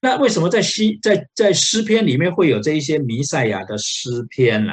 [0.00, 4.72] 那为什么在西在在诗篇里面会有这一些弥赛亚的诗篇呢？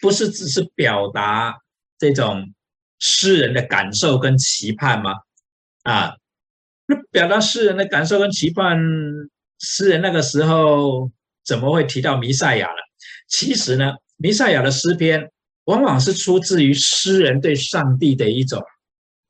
[0.00, 1.52] 不是只是表达
[1.98, 2.54] 这种
[3.00, 5.12] 诗人的感受跟期盼吗？
[5.82, 6.14] 啊，
[6.86, 8.78] 那表达诗人的感受跟期盼，
[9.58, 11.10] 诗人那个时候
[11.44, 12.76] 怎么会提到弥赛亚呢？
[13.26, 15.30] 其实呢，弥赛亚的诗篇
[15.64, 18.62] 往往是出自于诗人对上帝的一种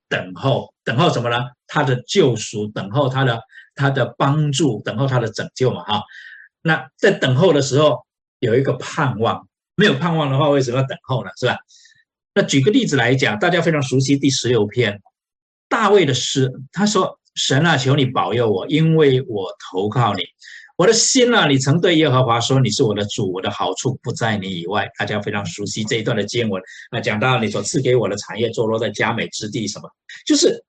[0.09, 1.37] 等候，等候什么呢？
[1.69, 3.41] 他的救赎，等候他的
[3.77, 6.03] 他的帮助，等候他的拯救嘛，哈。
[6.63, 8.05] 那在等候的时候
[8.41, 11.31] 有一个盼望，没有盼望的话，为什么要等候呢？
[11.37, 11.57] 是吧？
[12.33, 15.03] 那举个例子来讲，大家非常熟悉第十六篇
[15.69, 20.23] 大卫的诗，他说：“神啊，求你保佑我，因为我投靠你。”
[20.79, 29.91] 我的心啊，你曾对耶和华说：“你是我的主，我的好处不在你以外。”大家非常熟悉这一段的经文那，讲到你所赐给我的产业坐落在佳美之地，什么？
[30.25, 30.65] 就是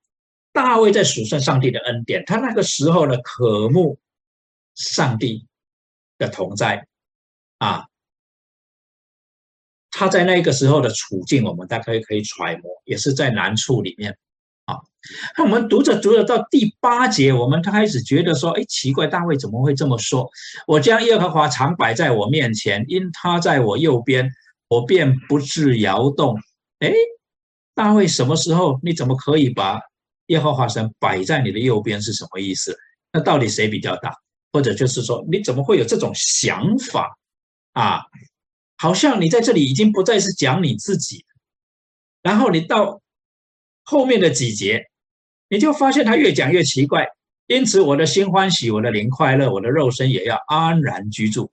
[0.51, 2.23] 大卫在数算上帝的恩典。
[2.25, 3.97] 他那个时候呢，渴慕
[4.75, 5.45] 上帝
[6.17, 6.87] 的同在
[7.59, 7.85] 啊。
[9.91, 14.17] 他在那个时候的处境，我们大概可以揣摩，也是在难处里面。
[14.65, 14.77] 啊
[15.35, 20.29] 那我们读着读着到第八节，我们开始觉得说：“哎，奇怪，大卫怎么会这么说？
[20.67, 24.31] 我将耶和华常摆在我面前，因他在我右边，
[24.69, 26.39] 我便不致摇动。”
[26.79, 26.93] 哎，
[27.73, 28.79] 大卫什么时候？
[28.83, 29.79] 你怎么可以把
[30.27, 32.01] 耶和华神摆在你的右边？
[32.01, 32.77] 是什么意思？
[33.11, 34.15] 那到底谁比较大？
[34.53, 37.17] 或者就是说，你怎么会有这种想法
[37.73, 38.01] 啊？
[38.81, 41.23] 好像你在这里已经不再是讲你自己，
[42.23, 42.99] 然后你到
[43.83, 44.87] 后面的几节。
[45.53, 47.05] 你就发现他越讲越奇怪，
[47.45, 51.51] 因此我的心欢喜，我的灵快乐，我的肉身也要安然居住，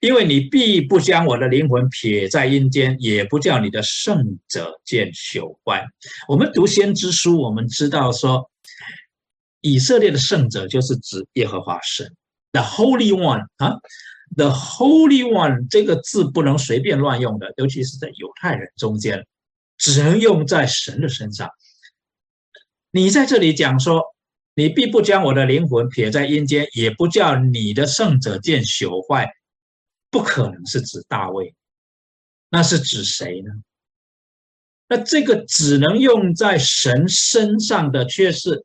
[0.00, 5.84] 因为你必不将我的灵魂撇在阴间，也不叫你的圣者见朽坏。
[6.28, 8.48] 我们读先知书，我们知道说，
[9.62, 12.14] 以色列的圣者就是指耶和华神
[12.52, 13.74] ，the Holy One 啊
[14.36, 19.26] ，the Holy One 这个字不能随便乱用的，尤其是在犹太人中间，
[19.76, 21.50] 只能用在神的身上。
[22.90, 24.02] 你在这里讲说，
[24.54, 29.32] 你必不将我的灵魂撇在阴间，也不叫你的圣者见朽坏，
[30.10, 31.54] 不可能是指大卫，
[32.50, 33.52] 那是指谁呢？
[34.88, 38.64] 那这个只能用在神身上的，却是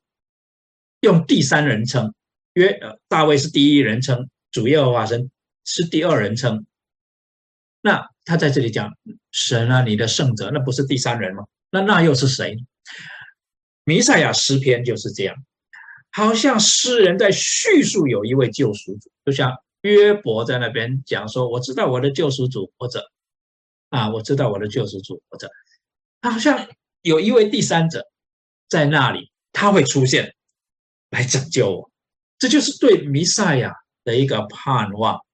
[1.01, 2.15] 用第三人称，
[2.53, 5.29] 约大卫是第一人称，主耶和华神
[5.65, 6.65] 是第二人称。
[7.81, 8.91] 那他在这里讲
[9.31, 11.43] 神啊，你的圣者，那不是第三人吗？
[11.69, 12.55] 那那又是谁？
[13.83, 15.35] 弥赛亚诗篇就是这样，
[16.11, 23.11] 好像诗人在叙述有一位救赎主，就像约伯在那边讲说：“我知道我的救赎主，或者
[23.89, 25.47] 啊，我知道我的救赎主，或者
[26.21, 26.67] 好像
[27.01, 28.07] 有一位第三者
[28.67, 30.33] 在那里，他会出现
[31.11, 31.91] 来拯救我。”
[32.39, 33.73] 这就是对弥赛亚
[34.03, 35.24] 的一个盼望。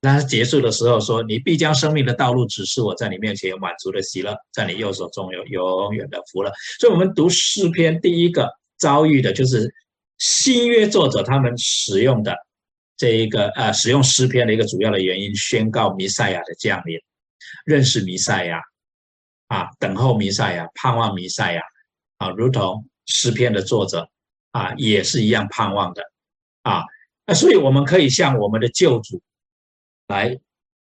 [0.00, 9.74] 那结束的时候说：“你必将生命的道路指示我，在你面前有满足的喜乐，在你右手中有永远的福乐。”所以，我们读诗篇第一个遭遇的就是
[10.18, 12.32] 新约作者他们使用的
[12.96, 16.96] 这一个呃，使用诗篇的一个主要的原因，宣告弥赛亚的降临，
[17.66, 18.62] 认识弥赛亚
[19.48, 21.62] 啊，等候弥赛亚，盼望弥赛亚
[22.18, 24.08] 啊，如同诗篇的作者
[24.52, 26.04] 啊，也是一样盼望的
[26.62, 26.84] 啊。
[27.26, 29.20] 那所以，我们可以向我们的救主。
[30.08, 30.36] 来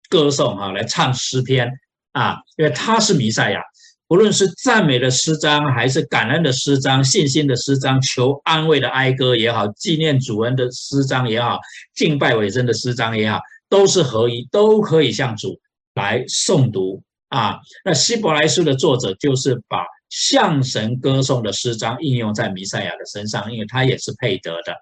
[0.10, 1.72] 歌颂啊，来唱诗篇
[2.12, 3.62] 啊，因为他是弥赛亚。
[4.08, 11.60] 不论是赞美的诗章，还是感恩的诗章、信心的诗章、求安慰的哀歌也好，纪念主恩的诗章也好，
[11.96, 15.60] 敬拜伟真的诗章也好，都是合一，都可以向主
[15.96, 17.58] 来诵读啊。
[17.84, 24.76] 那希伯来书的作者就是把向神歌颂的诗章应用在弥赛亚的身上，因为他也是配得的。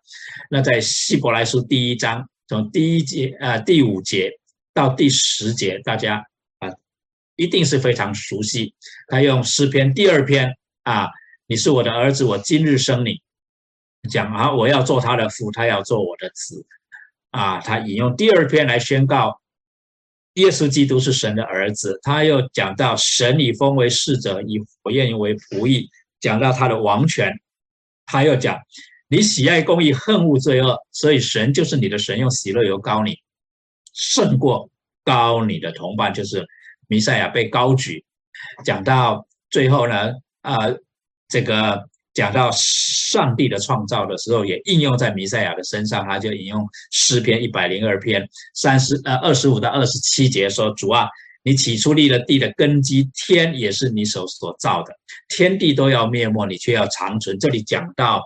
[0.50, 2.28] 那在希伯来书第一章。
[2.47, 4.32] 从第一节啊第五节
[4.73, 6.25] 到第十节，大家
[6.60, 6.69] 啊
[7.36, 8.73] 一定是非常熟悉。
[9.08, 11.10] 他用诗篇第二篇啊，
[11.47, 13.22] 你是我的儿子，我今日生你，
[14.09, 16.65] 讲啊我要做他的父，他要做我的子
[17.32, 17.59] 啊。
[17.61, 19.39] 他引用第二篇来宣告
[20.34, 21.99] 耶稣基督是神的儿子。
[22.03, 25.89] 他又讲到神以风为侍者，以火焰为仆役，
[26.20, 27.39] 讲到他的王权。
[28.05, 28.59] 他又讲。
[29.14, 33.16] 你喜爱公义，恨恶罪恶，所以神就是你的神，用喜乐油膏你，
[33.93, 34.68] 胜过
[35.03, 36.43] 高你的同伴，就是
[36.88, 38.03] 弥赛亚被高举。
[38.66, 40.57] 讲到最后呢，啊，
[41.30, 51.07] 这个讲到上帝的创造的时候，也应用在弥赛亚的身上，他就引用诗篇一百零二篇三十呃二十五到二十七节说：“主啊，
[51.43, 54.91] 你起初立了地的根基，天也是你手所造的，
[55.30, 57.38] 天地都要灭没，你却要长存。
[57.38, 58.24] 这里讲到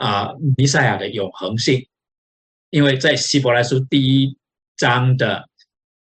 [0.00, 1.86] 啊，弥赛亚的永恒性，
[2.70, 4.34] 因为在希伯来书第一
[4.78, 5.46] 章的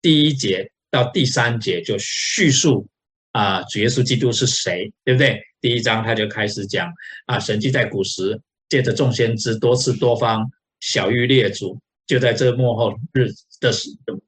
[0.02, 2.86] 第一节到第三节就叙述
[3.32, 5.42] 啊，主耶稣基督是谁，对不对？
[5.62, 6.92] 第一章他就开始讲
[7.24, 8.38] 啊，神迹在古时，
[8.68, 10.46] 借着众先知多次多方
[10.80, 11.80] 小玉列祖。
[12.06, 13.28] 就在这幕后日
[13.58, 13.72] 的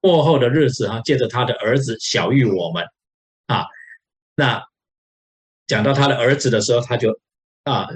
[0.00, 2.82] 幕后的日子哈，借着他的儿子小玉我们
[3.46, 3.66] 啊，
[4.34, 4.64] 那
[5.66, 7.20] 讲到他的儿子的时候，他就
[7.64, 7.86] 啊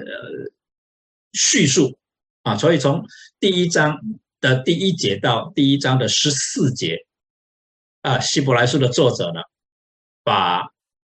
[1.32, 1.98] 叙述
[2.42, 3.06] 啊，所以从
[3.40, 3.98] 第一章
[4.40, 7.06] 的第一节到第一章的十四节
[8.00, 9.40] 啊，希伯来书的作者呢，
[10.22, 10.62] 把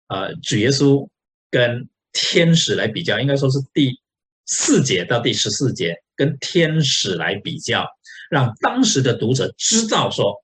[0.09, 1.09] 呃主耶稣
[1.51, 4.01] 跟天使来比较，应该说是第
[4.47, 7.87] 四节到第十四节跟天使来比较。
[8.31, 10.43] 让当时的读者知道说，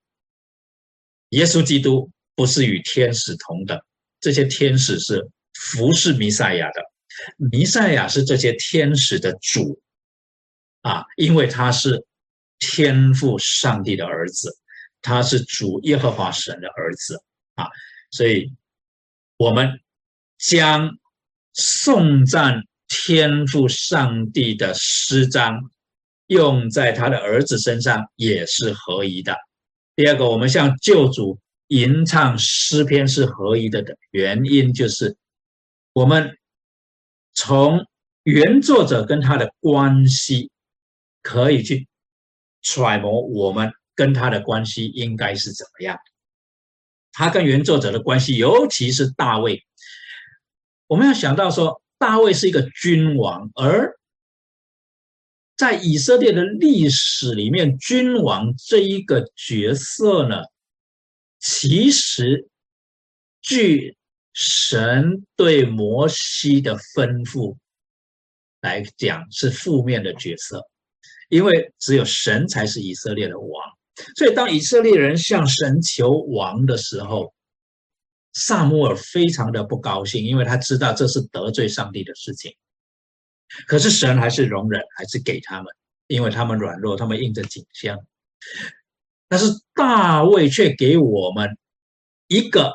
[1.31, 3.79] 耶稣基督不是与天使同等，
[4.20, 6.81] 这些天使是服侍弥赛亚的，
[7.36, 9.80] 弥赛亚是这些天使的主
[10.82, 12.04] 啊，因为他是
[12.58, 14.56] 天父上帝的儿子，
[15.02, 17.22] 他是主耶和华神的儿子
[17.54, 17.68] 啊，
[18.10, 18.52] 所以
[19.36, 19.80] 我们
[20.38, 20.98] 将
[21.52, 25.70] 颂赞天父上帝的诗章。
[26.28, 29.36] 用在他的儿子身上也是合宜的。
[29.94, 31.38] 第二个，我们向救主
[31.68, 35.14] 吟唱诗篇是合宜的的原因，就是
[35.92, 36.38] 我们
[37.35, 37.87] 从
[38.22, 40.51] 原作者跟他的关系，
[41.20, 41.87] 可以去
[42.62, 45.99] 揣摩我们跟他的关系应该是怎么样。
[47.12, 49.64] 他跟原作者的关系，尤其是大卫，
[50.87, 53.97] 我们要想到说，大卫是一个君王，而
[55.57, 60.43] 在以色列的历史里面，君王这一个角色呢，
[61.39, 62.49] 其实
[63.41, 63.97] 据
[64.35, 67.57] 神对摩西的吩咐
[68.61, 70.61] 来讲是负面的角色，
[71.28, 73.49] 因为只有神才是以色列的王。
[74.16, 77.32] 所以当以色列人向神求王的时候，
[78.32, 82.53] 萨母尔非常的不高兴，因为他知道这是得罪上帝的事情。
[83.68, 85.66] 可是神还是容忍，还是给他们，
[86.09, 87.97] 因为他们软弱，他们应着景象。
[89.28, 91.57] 但是大卫却给我们
[92.26, 92.72] 一个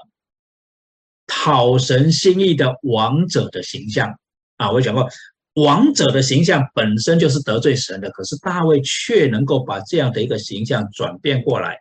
[1.30, 4.19] 讨神心意的王者的形象
[4.57, 4.71] 啊！
[4.71, 5.07] 我讲过，
[5.53, 11.77] 王者的形象本身就是得罪神的，可是大卫却能够把这样的一个形象转变过来，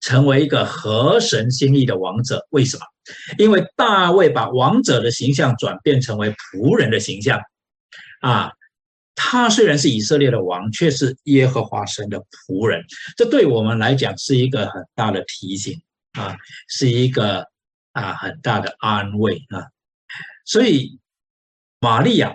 [0.00, 2.46] 成为一个合神心意的王者。
[2.50, 2.82] 为什么？
[3.38, 7.40] 因为大卫把王者的形象转变成为仆人的形象。
[8.20, 8.52] 啊，
[9.16, 12.84] 他虽然是以色列的王，却是耶和华神的仆人。
[13.16, 15.82] 这对我们来讲是一个很大的提醒
[16.12, 16.36] 啊，
[16.68, 17.44] 是一个
[17.92, 19.68] 啊很大的安慰啊。
[20.44, 20.98] 所以，
[21.80, 22.34] 玛利亚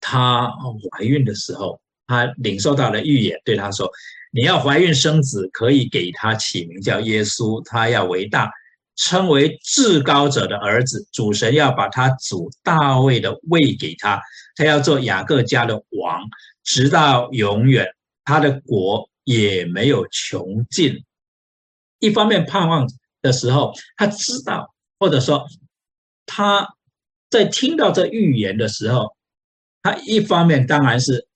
[0.00, 0.48] 她
[0.90, 3.90] 怀孕的时候，她领受到了预言，对她说
[4.30, 8.50] ：“你要怀孕生子，可以给他起名叫耶稣，他要为大，
[8.96, 11.06] 称为至高者的儿子。
[11.12, 14.20] 主神要把他主大卫的位给他。”
[14.56, 16.22] 他要做雅各家的王，
[16.62, 17.86] 直到永远，
[18.24, 21.04] 他的国也没有穷尽。
[21.98, 22.86] 一方面盼望
[23.24, 25.44] 的时候，他知道，或者说
[26.26, 26.68] 他
[27.30, 29.16] 在听到这预言的时候，
[29.82, 31.26] 他一方面当然是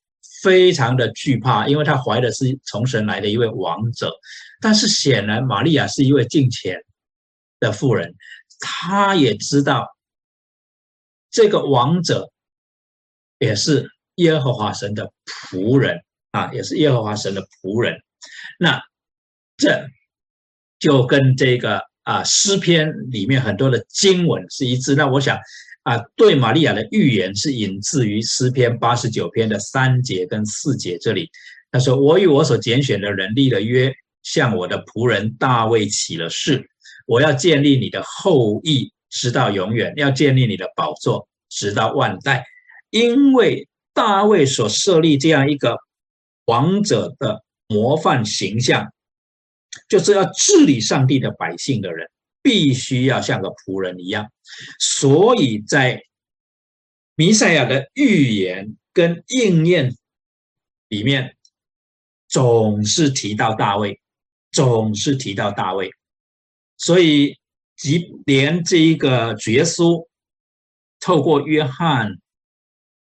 [0.43, 4.13] 非常的惧怕，因为他怀的是从神来的一位王者。
[4.61, 6.77] 但是显然，玛利亚是一位敬虔
[7.59, 8.15] 的妇人，
[8.61, 9.89] 她也知道
[11.31, 12.31] 这个王者。
[13.41, 17.97] 也是耶和华神的仆人啊，也是耶和华神的仆人。
[18.59, 18.83] 那
[19.57, 19.87] 这
[20.79, 24.95] 就跟这个啊诗篇里面很多的经文是一致。
[24.95, 25.39] 那我想
[25.85, 31.31] 啊，对玛利亚的预言是引自于诗篇八十九篇的三节跟四节这里。
[31.71, 36.69] 他说：“我与我所拣选的人立了约，向我的仆人大卫起了誓，
[37.07, 42.45] 我要建立你的后裔直到永远，要建立你的宝座直到万代。”
[42.91, 45.77] 因为大卫所设立这样一个
[46.47, 48.91] 王者的模范形象，
[49.89, 52.09] 就是要治理上帝的百姓的人，
[52.43, 54.31] 必须要像个仆人一样。
[54.79, 56.03] 所以在
[57.15, 59.97] 弥赛亚的预言跟应验
[60.89, 61.37] 里面，
[62.29, 64.01] 总是提到大卫，
[64.53, 65.91] 总是提到大卫。
[66.77, 67.39] 所以，
[67.77, 70.07] 即连这一个主耶稣
[71.01, 72.19] 透过约翰。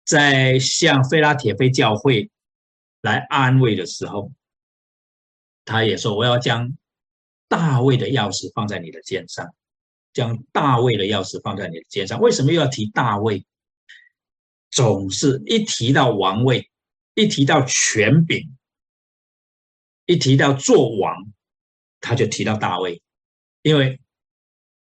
[0.03, 2.29] 在向菲拉铁菲教会
[3.01, 4.31] 来安慰的时候，
[5.71, 6.77] 他也说：“我要将
[7.47, 9.47] 大卫的钥匙放在你的肩上，
[10.11, 12.19] 将大卫的钥匙放在你的肩上。
[12.19, 13.45] 为什么又要提大卫？
[14.69, 16.69] 总是一提到王位，
[17.13, 18.57] 一提到权柄，
[20.05, 21.15] 一提到做王，
[22.01, 23.01] 他就提到大卫，
[23.61, 24.01] 因为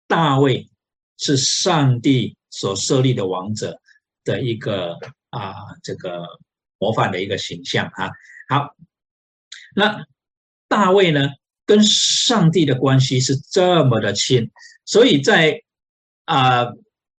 [0.05, 0.69] 大卫
[1.17, 3.79] 是上帝所设立的王者
[4.25, 4.97] 的一个
[5.29, 6.25] 啊，这个
[6.77, 8.09] 模范的一个形象啊。
[8.49, 8.75] 好，
[9.75, 10.05] 那
[10.73, 11.29] 大卫呢，
[11.65, 14.49] 跟上帝的关系是这么的亲，
[14.85, 15.61] 所以在
[16.25, 16.65] 啊，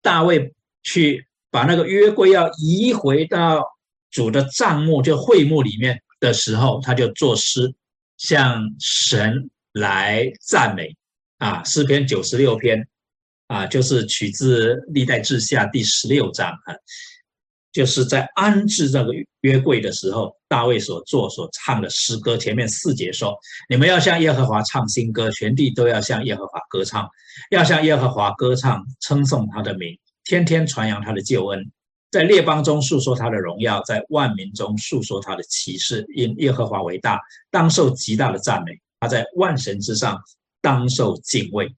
[0.03, 0.53] 大卫
[0.83, 1.27] 去。
[1.55, 3.63] 把那个约柜要移回到
[4.11, 7.73] 主的帐幕，就会幕里面的时候，他就作诗
[8.17, 10.97] 向神来赞美
[11.39, 11.63] 啊。
[11.63, 12.89] 诗篇九十六篇
[13.47, 16.75] 啊，就是取自历代志下第十六章啊，
[17.75, 22.37] 就是在安置这个约柜的时候，大卫所作所唱的诗歌。
[22.39, 23.37] 前面四节说
[23.69, 27.07] ：“你们要向耶和华唱新歌，全地都要向耶和华歌唱，
[27.51, 31.71] 要向耶和华歌唱，称颂他的名。”天天传扬他的救恩，
[32.13, 36.07] 在列邦中诉说他的荣耀，在万民中诉说他的启示。
[36.15, 37.21] 因耶和华为大，
[37.51, 38.73] 当受极大的赞美。
[39.01, 40.17] 他在万神之上，
[40.63, 41.75] 当受敬畏。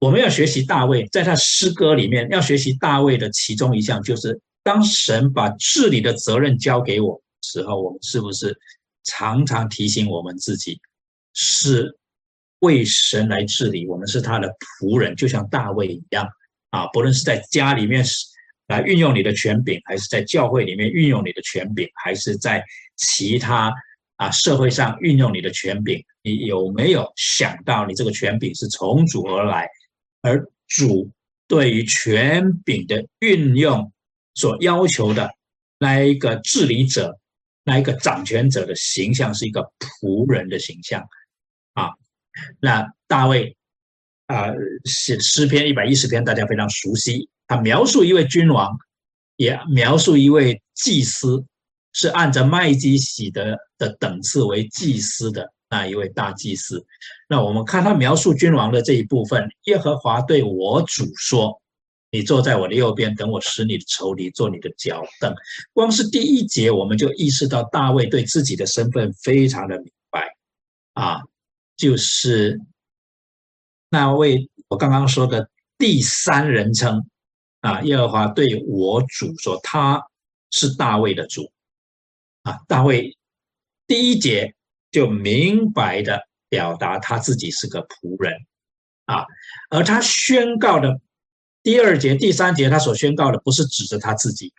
[0.00, 8.56] 我们要学习大卫，在他诗歌里面要学习大卫的其中一项，就是当神把治理的责任交给我时候，我们是不是
[9.04, 10.78] 常常提醒我们自己，
[11.32, 11.96] 是
[12.60, 13.86] 为神来治理？
[13.86, 14.48] 我们是他的
[14.80, 16.28] 仆人，就像大卫一样。
[16.70, 18.04] 啊，不论是在家里面
[18.68, 22.64] 来运用你的权柄，还是在教会里面运用你的权柄，还是在
[22.96, 23.74] 其他
[24.16, 29.66] 啊社会上运用你的权柄，你有没有想到你这个权柄是从主而来，
[30.22, 31.10] 而主
[31.48, 33.90] 对于权柄的运用
[34.40, 35.30] 所要求的
[35.78, 37.18] 那一个治理者、
[37.64, 41.06] 那一个掌权者的形象是一个仆人的形象
[41.74, 41.90] 啊？
[42.60, 43.56] 那大卫。
[44.30, 44.46] 啊，
[44.84, 47.28] 写诗篇一百一十篇，大家非常熟悉。
[47.48, 48.78] 他描述一位君王，
[49.34, 51.44] 也描述一位祭司，
[51.92, 56.86] 是按着麦基洗德的等次为祭司的那一位大祭司。
[57.28, 61.59] 那我们看他描述君王的这一部分，耶和华对我主说
[62.10, 65.34] ：“你坐在我的右边，等我使你的仇敌做你的脚凳。”
[65.72, 70.36] 光是第一节，我们就意识到大卫对自己的身份非常的明白
[70.94, 71.20] 啊，
[71.76, 72.60] 就是。
[73.92, 77.10] 那位我刚刚说的第三人称
[77.60, 80.00] 啊，耶和华对我主说，他
[80.52, 81.50] 是大卫的主
[82.42, 82.60] 啊。
[82.68, 83.18] 大卫
[83.88, 84.54] 第一节
[84.92, 88.32] 就明白的表达他自己是个仆人
[89.06, 89.26] 啊，
[89.70, 91.00] 而他宣告的
[91.62, 94.52] 第二节、第三节，他所宣告的不是指着他自己，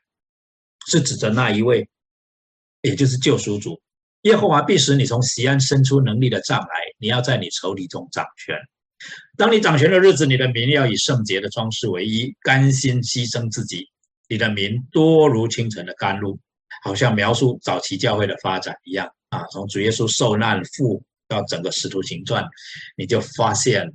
[0.87, 1.89] 是指着那一位，
[2.81, 3.81] 也就是救赎主
[4.21, 6.67] 耶和华必使你从西安伸出能力的杖来，
[6.99, 8.55] 你要在你仇敌中掌权。
[9.35, 13.89] 当你掌权的日子，你的民要以圣洁的装饰为衣，甘心牺牲自己。
[14.29, 16.39] 你的民多如清晨的甘露，
[16.83, 19.43] 好像描述早期教会的发展一样啊！
[19.51, 22.47] 从主耶稣受难复到整个使徒行传，
[22.95, 23.91] 你就发现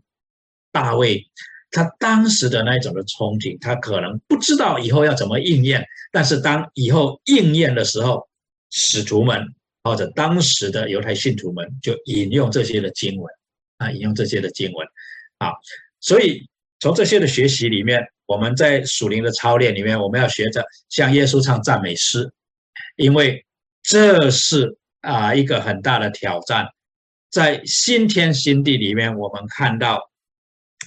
[0.72, 1.24] 大卫
[1.70, 8.28] 他当时的那种的憧憬，他可能不知道以后要怎么应验，但是当以后应验的时候，
[8.70, 9.54] 使徒们
[9.84, 13.34] 或者当时的犹太信徒们就引用这些的经文。
[13.78, 14.88] 啊，引用这些的经文，
[15.36, 15.52] 啊，
[16.00, 16.48] 所以
[16.80, 22.32] 从这些的学习里面，我们在属灵的操练里面，我们要学着向耶稣唱赞美诗，
[22.96, 23.44] 因为
[23.82, 26.66] 这是啊一个很大的挑战。
[27.30, 30.10] 在新天新地里面，我们看到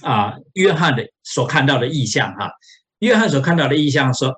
[0.02, 2.50] 啊约翰的所看到的意象，哈，
[3.00, 4.34] 约翰所看到的意象说。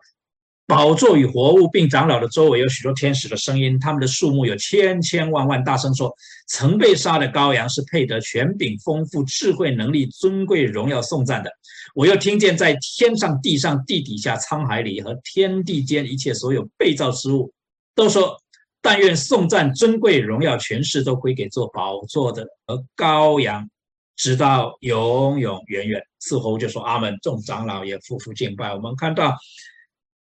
[0.65, 6.15] 宝座与活物，并长老的周围有许多天使的声音，他们的数目有千千万万，大声说
[6.49, 11.51] ：“曾被杀的羔羊是配得权柄、丰富、智慧、能力、尊贵、荣耀、颂赞的。”
[11.95, 17.53] 我又听见在天上、地上、地底下、沧海里和天地间一切所有被造之物，
[17.95, 18.41] 都说
[18.81, 23.69] ：“但愿颂赞、尊贵、荣耀、权势都归给做宝座的和羔羊，
[24.17, 28.75] 直到永永远远。”似乎就说：“阿门。”众长老也夫妇敬拜。
[28.75, 29.37] 我们看到。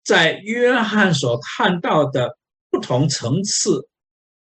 [0.03, 2.37] 在约翰所看到的
[2.69, 3.89] 不同层次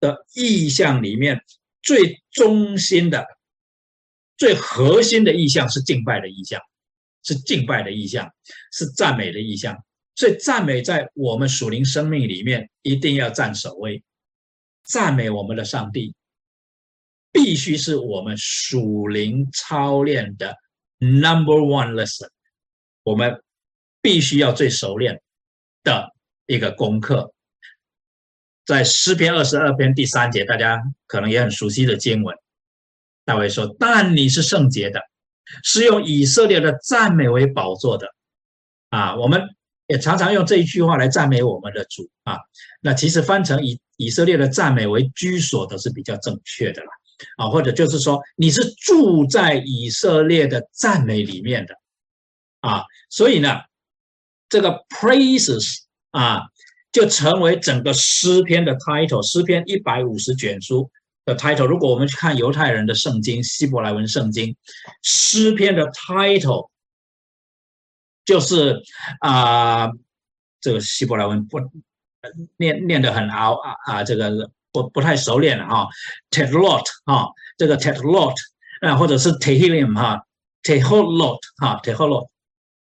[0.01, 1.41] 的意象里面，
[1.81, 3.25] 最中心的、
[4.35, 6.59] 最核心的意象是敬拜的意象，
[7.23, 8.29] 是敬拜的意象，
[8.73, 9.81] 是赞美的意象。
[10.15, 14.03] 所以，赞美在我们属灵生命里面一定要占首位。
[14.83, 16.13] 赞美我们的上帝，
[17.33, 20.55] 必须是我们属灵操练的
[20.99, 22.29] number one lesson。
[23.03, 23.43] 我们
[24.01, 25.21] 必须要最熟练。
[25.85, 26.13] 的
[26.45, 27.33] 一个功课，
[28.65, 32.33] 在诗篇二十二篇第三节，大家可能也很熟悉的经文
[33.25, 35.01] 大卫说：“但你是圣洁的，
[35.61, 38.15] 是用以色列的赞美为宝座的。”
[38.91, 39.41] 啊，我们
[39.87, 42.37] 也常常用这一句话来赞美我们的主啊。
[42.79, 46.87] 那其实翻成以以色列的赞美为居所的是比较正确的了
[47.37, 51.75] 啊，或者就是说你是住在以色列的赞美里面的
[52.61, 52.83] 啊。
[53.09, 53.61] 所以呢，
[54.49, 55.79] 这个 praises
[56.11, 56.41] 啊，
[56.91, 60.89] 就成为整个诗篇的 title，诗篇一百五十卷书。
[61.25, 64.57] 的 title，如果我们去看犹太人的圣经，希伯来文圣经，
[65.03, 66.69] 诗篇的 title
[68.25, 68.83] 就是
[69.21, 69.89] 啊，
[70.59, 71.61] 这个希伯来文不
[72.57, 75.87] 念念得很拗啊啊，这个不不太熟练了哈
[76.29, 79.95] t e t l o t 哈，这个 t e t l o t 啊，或者是 Tehillim
[79.95, 80.21] 哈
[80.63, 82.27] t e h o l o t 哈 t e h o l o t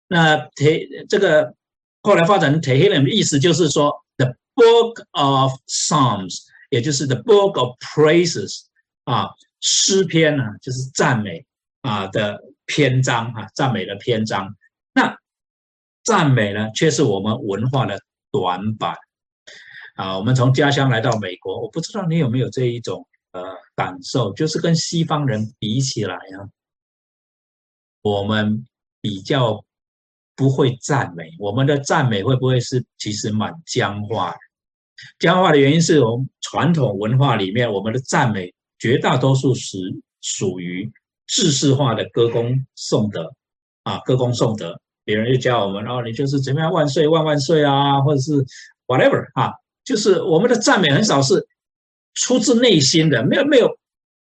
[0.08, 1.52] 那 Te 这个
[2.00, 6.48] 后来发展成 Tehillim，意思就是说 The Book of Psalms。
[6.70, 8.60] 也就是 The Book of Praises
[9.02, 9.30] 啊，
[9.60, 11.44] 诗篇呢，就是赞美
[11.80, 14.54] 啊的篇章啊，赞美的篇章。
[14.92, 15.18] 那
[16.04, 17.98] 赞美呢，却是我们文化的
[18.30, 18.96] 短板
[19.94, 20.16] 啊。
[20.18, 23.42] 我们从家乡来到美国，我不知道你有没有这一种呃
[23.74, 26.48] 感受，就是跟西方人比起来啊，
[28.02, 28.64] 我们
[29.00, 29.64] 比较
[30.36, 34.38] 不会赞美，我们的赞美会不会是其实蛮僵化的？
[35.18, 39.78] 僵化的原因是我们传统文化里面，我们的赞美绝大多数是
[40.20, 40.90] 属于
[41.26, 43.32] 制式化的歌功颂德
[43.84, 44.78] 啊，歌功颂德。
[45.02, 48.32] 别人就教我们，然后你就是怎么样万岁万万岁啊，或者是
[48.86, 49.50] whatever 啊，
[49.90, 51.44] 就是我们的赞美很少是
[52.14, 53.76] 出自内心的，没有没有，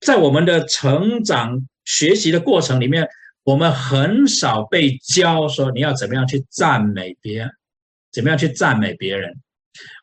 [0.01, 3.09] 在我们的成长学习的过程里面，
[3.43, 7.51] 我们很少被教说你要怎么样去赞美别人，
[8.13, 9.41] 怎么样去赞美别人。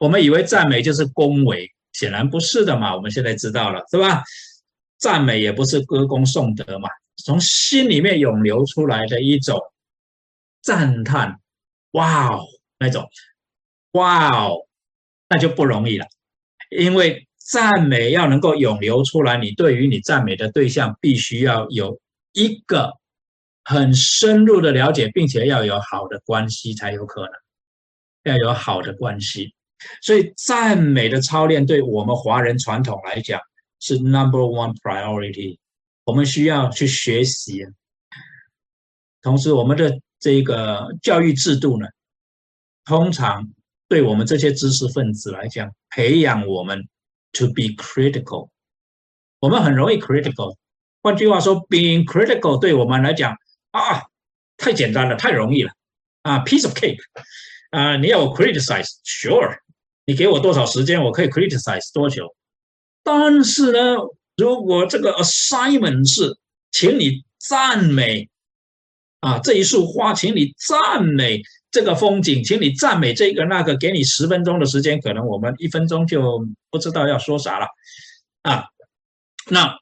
[0.01, 2.93] 我们以为赞美就是恭维，显然不是的嘛。
[2.93, 4.21] 我们现在知道了，是吧？
[4.97, 6.89] 赞美也不是歌功颂德嘛，
[7.23, 9.57] 从心里面涌流出来的一种
[10.61, 11.39] 赞叹，
[11.91, 12.43] 哇哦，
[12.79, 13.07] 那种，
[13.91, 14.66] 哇哦，
[15.29, 16.05] 那就不容易了。
[16.69, 21.99] 因为赞美要能够涌流出来，你对于你赞美的对象必须要有
[22.33, 22.91] 一个
[23.63, 27.31] 很深入的了解，并且要有好的关系才有可能，
[28.23, 29.53] 要有好的关系。
[30.01, 33.39] 所以赞美的操练对我们华人传统来讲
[33.79, 35.57] 是 number one priority，
[36.03, 37.63] 我们需要去学习。
[39.21, 41.87] 同时，我们的这个教育制度呢，
[42.85, 43.47] 通常
[43.87, 46.87] 对我们这些知识分子来讲，培养我们
[47.33, 48.49] to be critical，
[49.39, 50.55] 我们很容易 critical。
[51.01, 53.35] 换句话说，being critical 对我们来讲
[53.71, 54.03] 啊，
[54.57, 55.71] 太简单了，太容易了
[56.23, 56.99] 啊，piece of cake
[57.69, 59.59] 啊，你要我 criticize，sure。
[60.05, 62.33] 你给我多少时间，我可以 criticize 多久？
[63.03, 63.97] 但是呢，
[64.37, 66.37] 如果这个 assignment 是，
[66.71, 68.29] 请你赞美
[69.19, 71.41] 啊这一束花，请你赞美
[71.71, 77.67] 这个风景，请你赞美这个那个，给你十分钟的时间，可能我们一分钟就不知道要说啥了
[78.41, 78.65] 啊。
[79.49, 79.77] 那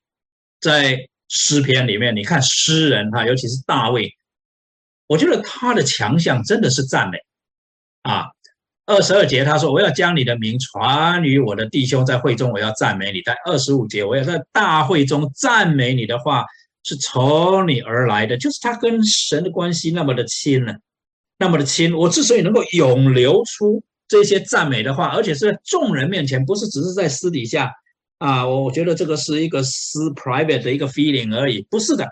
[0.60, 4.16] 在诗篇里面，你看诗人哈，尤其是大卫，
[5.08, 7.18] 我觉得他的强项真的是赞美
[8.02, 8.26] 啊。
[8.88, 16.46] 二十二节，他说：“我要将你的名传于我的弟兄，在会中我要赞美你。”在二十五节，我要在大会中赞美你的话
[16.84, 20.76] 是从你而来的，就是他跟神的关系那么的亲呢，
[21.38, 21.94] 那么的亲。
[21.96, 27.72] 我之所以能够涌流出这些赞美的话，而且是在众人面前，不是只是在私底下
[28.18, 32.08] 啊，我我觉得这个是一个私 private 的一个 feeling 而已，不是的，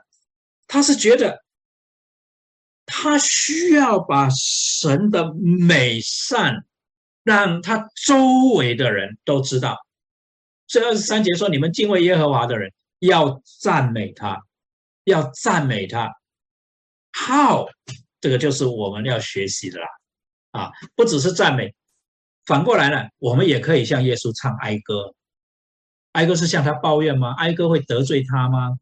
[0.67, 1.43] 他是觉得。
[2.85, 6.65] 他需要把神的美善
[7.23, 9.77] 让他周围的人都知道。
[10.67, 14.43] 这二十三节说：“你们敬畏耶和华的人要赞美他，
[15.05, 16.11] 要赞美他。”
[17.15, 17.69] How？
[18.23, 19.87] 这个就是我们要学习的啦。
[20.51, 21.75] 啊，不只是赞美，
[22.45, 25.13] 反过来呢，我们也可以向耶稣唱哀歌。
[26.13, 27.35] 哀歌是向他抱怨吗？
[27.37, 28.79] 哀歌会得罪他吗？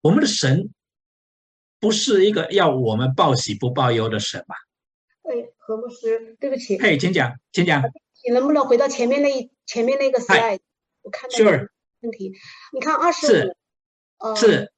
[0.00, 0.68] 我们的神。
[1.78, 4.56] 不是一个要我们报喜不报忧的神吧？
[5.22, 6.76] 对，何牧师，对不起。
[6.80, 7.80] 嘿，请讲，请讲。
[8.26, 10.58] 你能不能回到前面那一前面那个 slide？
[11.02, 11.38] 我看到
[12.00, 12.32] 问题。
[12.72, 13.54] 你看二十
[14.18, 14.72] 五，呃，是。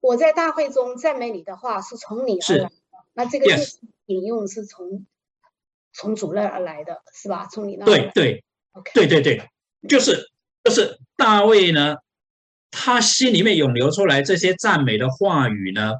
[0.00, 2.72] 我在大会中赞美你的话是从你而来的，
[3.14, 3.46] 那这个
[4.06, 5.06] 引用是从
[5.92, 7.46] 从主那而来的是吧？
[7.50, 9.48] 从你那对对，OK，对对对，
[9.88, 10.30] 就是
[10.64, 11.96] 就是大卫呢，
[12.70, 15.94] 他心里面涌流出来这些赞美的话语呢。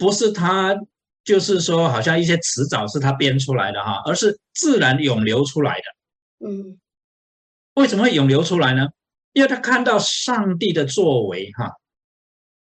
[0.00, 0.76] 不是他，
[1.24, 6.46] 就是说，好像一些词藻是他编出来的哈，而是自然涌流出来的。
[6.46, 6.78] 嗯，
[7.74, 8.86] 为什么会涌流出来呢？
[9.32, 11.72] 因为他看到上帝的作为哈，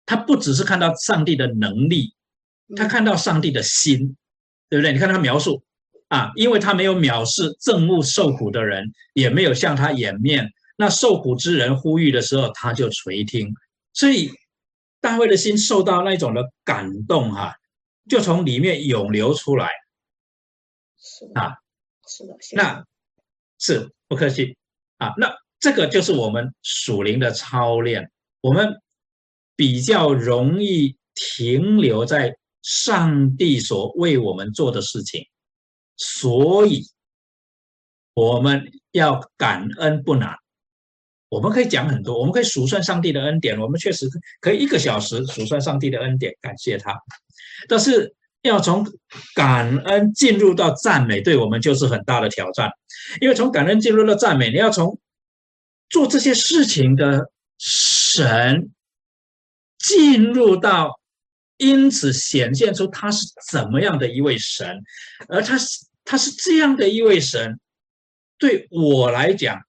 [0.06, 2.14] 他不只是看到上帝的能力，
[2.76, 4.16] 他看到上帝的心，
[4.68, 4.92] 对不对？
[4.92, 5.62] 你看他描述
[6.08, 10.50] 啊，因为他没有藐视憎恶受苦的人，也没有向他掩面。
[10.76, 13.52] 那受苦之人呼吁的时候，他就垂听。
[13.92, 14.30] 所以
[15.00, 17.56] 大卫的心受到那种的感动，哈，
[18.08, 19.70] 就从里面涌流出来。
[21.00, 21.54] 是啊，
[22.06, 22.84] 是的，那
[23.58, 24.56] 是不客气
[24.98, 25.14] 啊。
[25.16, 28.10] 那这个就是我们属灵的操练，
[28.40, 28.80] 我们
[29.56, 32.36] 比较容易停留在
[32.68, 35.26] 上帝所为我们做的事情，
[35.96, 36.84] 所以
[38.12, 40.36] 我们要感恩不难。
[41.30, 44.06] 我们可以讲很多，我们可以数算上帝的恩典，我们确实
[44.42, 46.94] 可以一个小时数算上帝的恩典，感谢他。
[47.68, 48.86] 但是要从
[49.34, 52.70] 感恩进入到赞美，对我们就是很大的挑战，
[53.22, 55.00] 因为从感恩进入到赞美，你要从
[55.88, 58.70] 做这些事情的神
[59.78, 60.97] 进入到，
[61.58, 64.82] 因此显现出他是怎么样的一位神，
[65.28, 67.60] 而他是他是这样的一位神，
[68.38, 69.60] 对我来讲。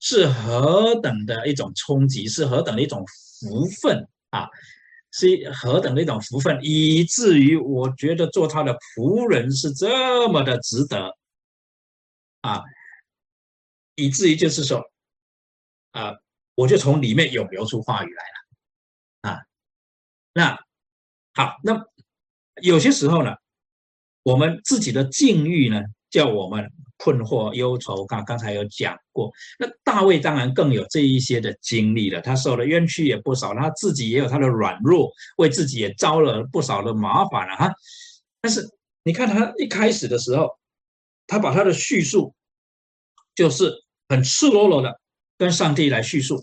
[0.00, 3.04] 是何等的一种冲击，是何等的一种
[3.40, 4.48] 福分啊！
[5.10, 11.16] 是何等的一种福分，以至于我觉得做他的仆人是这么的值得
[12.42, 12.62] 啊！
[13.96, 14.80] 以至于就是说
[15.90, 16.14] 啊，
[16.54, 19.42] 我就从里面涌流出话语来了啊！
[20.32, 20.64] 那
[21.38, 21.86] 好，那
[22.62, 23.36] 有些时候呢，
[24.24, 25.80] 我们自己的境遇呢，
[26.10, 26.68] 叫我们。
[27.00, 29.30] 困惑、忧愁，刚刚才有讲过。
[29.56, 37.72] 那大卫当然更有这一些的经历了，他受的冤屈也不少，他自己也有他的软弱，为自己也招了不少的麻烦了哈。
[38.40, 38.68] 但是
[39.04, 40.58] 你看他一开始的时候，
[41.28, 42.34] 他把他的叙述
[43.36, 43.72] 就是
[44.08, 45.00] 很赤裸裸的
[45.36, 46.42] 跟上帝来叙述：“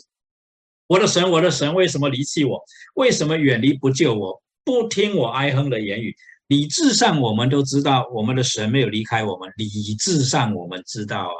[0.88, 2.64] 我的神，我的神，为什么离弃我？
[2.94, 4.42] 为什么远离不救我？
[4.66, 6.14] 不听我哀哼的言语？”
[6.48, 9.52] 理智上，我们都知道我们的神没有离开我们。
[9.58, 11.40] 理智上，我们知道啊，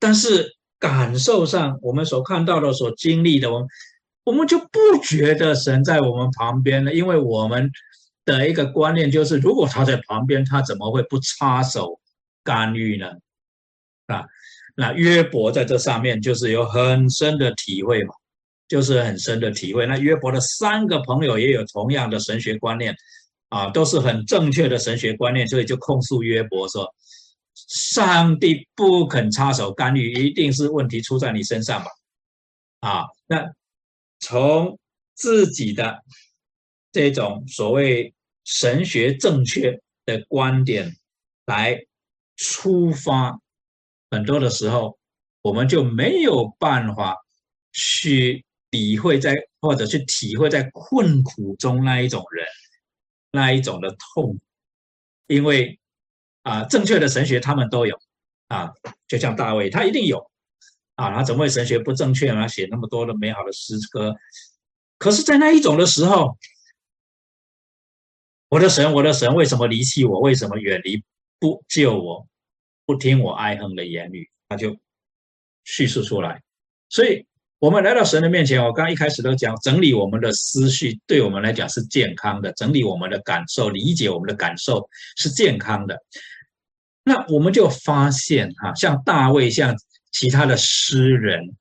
[0.00, 3.68] 但是感受上，我们所看到的、所经历的，我们
[4.24, 7.70] 我们就不觉得神在我们旁边了，因为我们
[8.24, 12.00] 的一个观念就是，如果他在旁边，他怎么会不插手
[12.42, 13.06] 干预呢？
[14.06, 14.24] 啊，
[14.74, 18.14] 那约伯在这上面就是有很深的体会嘛。
[18.72, 19.84] 就是很深的体会。
[19.86, 22.96] 那约伯的三个朋友也有同样的神学观念，
[23.50, 26.88] 啊，都是很正确的神学观念，所以就控诉约伯说
[27.68, 31.90] ：“上帝不肯插手干预，一定是问题出在你身上吧？”
[32.80, 33.44] 啊，那
[34.20, 34.78] 从
[35.14, 36.02] 自己的
[36.92, 38.14] 这种所谓
[38.44, 40.90] 神学正确的观点
[41.44, 41.78] 来
[42.36, 43.38] 出发，
[44.10, 44.98] 很多的时候
[45.42, 47.18] 我们就没有办法
[47.74, 48.42] 去。
[48.72, 52.46] 体会在或者去体会在困苦中那一种人，
[53.30, 54.40] 那一种的痛，
[55.26, 55.78] 因为
[56.42, 57.96] 啊，正确的神学他们都有
[58.48, 58.72] 啊，
[59.06, 60.30] 就像大卫，他一定有
[60.94, 62.48] 啊，他怎么会神学不正确嘛？
[62.48, 64.16] 写那么多的美好的诗歌，
[64.96, 66.38] 可是，在那一种的时候，
[68.48, 70.18] 我的神，我的神，为什么离弃我？
[70.20, 71.04] 为什么远离
[71.38, 72.26] 不救我？
[72.86, 74.30] 不听我哀恨的言语？
[74.48, 74.74] 他就
[75.64, 76.42] 叙述出来，
[76.88, 77.26] 所以。
[77.62, 85.96] 我们来到神的面前，我刚一开始都讲，整理我们的思绪，对我们来讲是健康的；整理我们的感受，理解我们的感受是健康的。
[87.04, 89.76] 那我们就发现，哈，像大卫，像
[90.10, 91.54] 其他的诗人，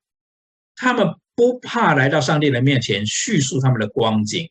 [0.75, 4.49] 他们不怕来到上帝的面前叙述他们的光景。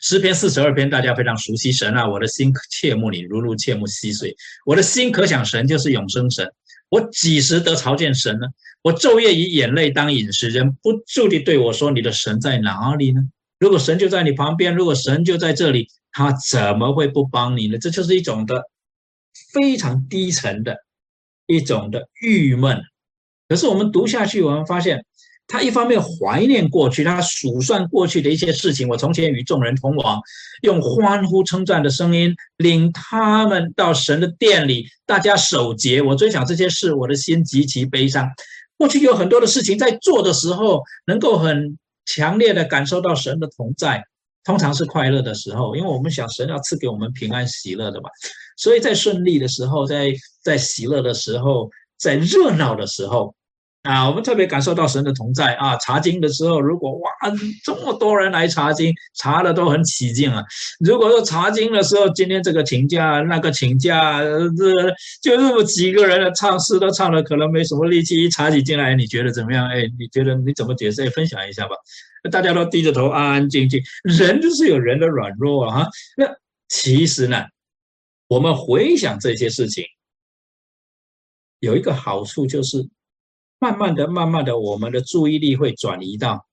[0.00, 1.70] 诗篇四十二篇，大家非常熟悉。
[1.70, 4.34] 神啊，我的心切慕你，如入切慕溪水。
[4.64, 6.50] 我的心可想神，就是永生神。
[6.88, 8.46] 我几时得朝见神呢？
[8.82, 13.22] 我昼夜以眼泪当饮食，人不住地对我说：“你的神在哪里呢？”
[13.58, 17.78] 如果神就在你旁边，如果神就在这里，他怎么会不帮你呢？
[17.78, 18.62] 这就是一种的
[19.52, 20.76] 非常低层的
[21.46, 22.80] 一种的郁闷。
[23.48, 25.04] 可是我们读下去，我们发现。
[25.48, 28.88] 他一方面怀念过去，他数算过去的一些事情。
[28.88, 30.18] 我从前与众人同往，
[30.62, 36.00] 用欢呼称赞的声音领他们到神的殿里，大家守节。
[36.00, 38.26] 我追想这些事，我的心极其悲伤。
[38.82, 44.02] 过去有很多的事情在做的时候，能够很强烈的感受到神的同在，
[44.42, 48.10] 通常是快乐的时候，因为我们想神要赐给我们平安喜乐的嘛。
[48.56, 50.12] 所以在顺利的时候，在
[50.42, 53.32] 在喜乐的时候，在热闹的时候。
[53.82, 55.76] 啊，我们特别感受到神的同在啊！
[55.78, 57.10] 查经的时候，如果哇
[57.64, 60.40] 这么多人来查经，查的都很起劲啊。
[60.78, 69.66] 如果说查经的时候，今天这个请假，那个请假，这就那么几个人的唱诗都唱的可能没什么力气，一查起经来，你觉得怎么样？
[69.68, 71.10] 哎，你觉得你怎么解释？
[71.10, 71.74] 分享一下吧。
[72.30, 73.82] 大家都低着头，安安静静。
[74.04, 75.88] 人就是有人的软弱啊。
[76.16, 76.26] 那
[76.68, 77.46] 其实呢，
[78.28, 79.84] 我们回想这些事情，
[81.58, 82.88] 有一个好处就是。
[83.62, 86.44] 慢慢的，慢慢的，我们的注意力会转移到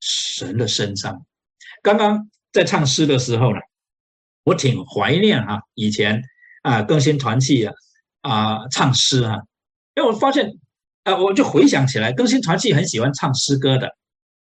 [0.00, 1.26] 神的身上。
[1.82, 3.58] 刚刚在唱诗的时候呢，
[4.44, 6.22] 我挺怀念哈以前
[6.62, 7.74] 啊更新团契啊
[8.22, 9.36] 啊唱诗啊，
[9.94, 10.50] 因为我发现
[11.04, 13.94] 啊我就回想起来，更新团契很喜欢唱诗歌的。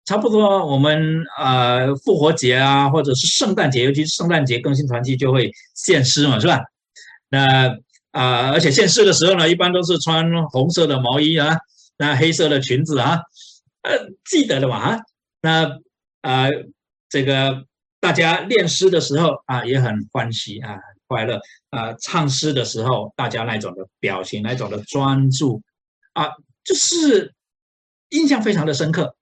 [0.05, 6.61] 差不多我们呃复活节啊，或者是圣诞节，尤其是圣诞节，更新团契就会献诗嘛，是吧？
[7.28, 7.76] 那
[8.12, 11.57] 啊，而且献诗的时候呢，一般都是穿红色的毛衣啊。
[11.99, 13.18] 那黑色的裙子啊，
[13.82, 13.92] 呃，
[14.24, 14.99] 记得的嘛啊，
[15.40, 15.78] 那
[16.22, 16.49] 啊，
[17.09, 17.66] 这个
[18.01, 20.78] 大家练诗的时候啊，也很欢喜啊，
[21.09, 21.40] 快乐
[21.70, 25.61] 啊，唱诗的时候，大家那种的表情，那种的专注
[26.12, 26.28] 啊，
[26.64, 27.34] 就是
[28.11, 29.16] 印象非常的深刻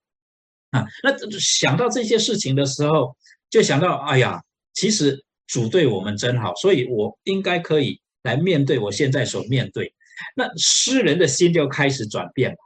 [0.70, 0.84] 啊。
[1.02, 3.16] 那想到这些事情的时候，
[3.48, 4.42] 就想到，哎呀，
[4.74, 9.94] 其实主对我们真好，所以我应该可以来面对我现在所面对。
[10.34, 12.56] 那诗人的心就开始转变了。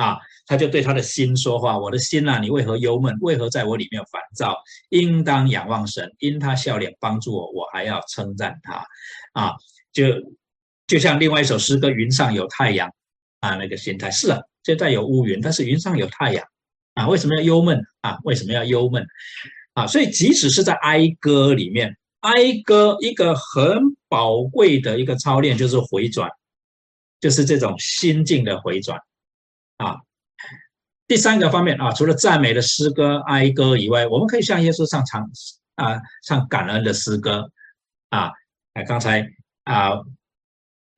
[0.00, 3.14] 啊，他就对他的心说话：“我的心啊，你为何忧闷？
[3.20, 4.56] 为何在我里面烦躁？
[4.88, 8.82] 应当仰望神，因他笑脸帮助我，我还要称赞他。”
[9.38, 9.52] 啊，
[9.92, 10.06] 就
[10.86, 12.88] 就像另外一首诗歌《云上有太阳》
[13.40, 16.42] 啊，那个心态是啊，现在有乌云，但是云上有太阳
[16.94, 18.18] 啊，为什么要忧闷啊？
[18.24, 19.06] 为什么要忧闷
[19.74, 19.86] 啊？
[19.86, 22.32] 所以即使是在哀歌里面，哀
[22.64, 23.78] 歌一个很
[24.08, 26.30] 宝贵的一个操练就是回转，
[27.20, 28.98] 就是这种心境的回转。
[29.80, 29.96] 啊，
[31.08, 35.22] 第三个方面啊，除了赞美的诗歌、哀歌以外，我们可以向耶稣唱唱
[35.76, 37.50] 啊，唱感恩的诗歌
[38.10, 38.30] 啊。
[38.74, 39.26] 哎，刚才
[39.64, 39.92] 啊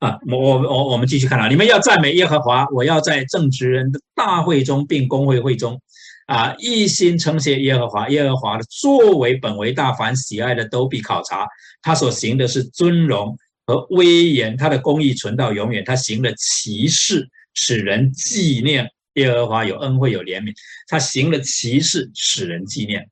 [0.01, 5.81] 啊，我我我我们继续看啊，你们要赞美耶和华，我要在正直人的大会中并公会会中
[6.27, 8.09] 啊，一心称谢耶和华。
[8.09, 11.47] 耶和华的作为本为大，凡喜爱的都必考察。
[11.83, 15.85] 他所行的是尊荣和威严，他的公义存到永远。
[15.85, 17.29] 他行的奇事。
[17.55, 20.55] 使人纪念耶和华有恩惠有怜悯，
[20.87, 23.11] 他行了奇事，使人纪念。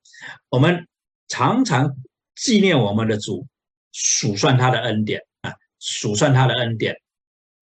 [0.49, 0.87] 我们
[1.27, 1.95] 常常
[2.35, 3.47] 纪念我们的主，
[3.91, 6.95] 数算他的恩典啊，数算他的恩典，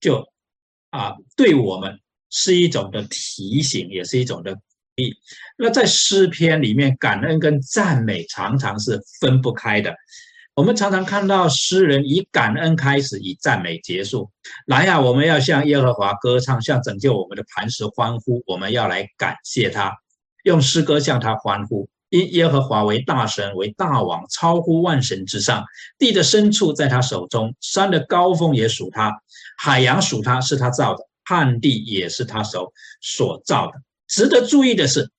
[0.00, 0.26] 就
[0.90, 2.00] 啊，对我们
[2.30, 4.60] 是一种的提醒，也是一种的鼓
[4.96, 5.14] 励。
[5.58, 9.94] 那在诗篇里面，感恩跟赞美常常是分不开的。
[10.60, 14.30] 我们常常看到诗人以感恩开始，以赞美结束。
[14.66, 18.42] 来呀，我们要向耶和华歌唱，向拯救我们的磐石欢呼。
[18.46, 19.90] 我们要来感谢他，
[20.44, 21.88] 用诗歌向他欢呼。
[22.10, 25.64] 因耶和华为大神，为大王，超乎万神之上。
[25.98, 29.10] 地的深处在他手中，山的高峰也属他，
[29.56, 33.80] 海洋属他，是他造的，旱地也是他手所造的。
[34.08, 35.10] 值得注意的是。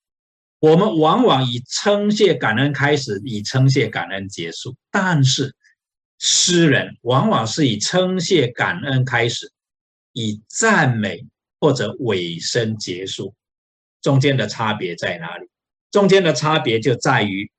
[0.62, 4.76] 我们往往以称谢感恩开始，以称谢感恩结束。
[4.92, 5.56] 但是
[6.20, 9.52] 诗人往往是以称谢感恩开始，
[10.14, 11.26] 以赞美
[11.60, 13.34] 或者尾声结束。
[14.04, 15.50] 中间的差别在哪里？
[15.90, 17.52] 中间的差别就在于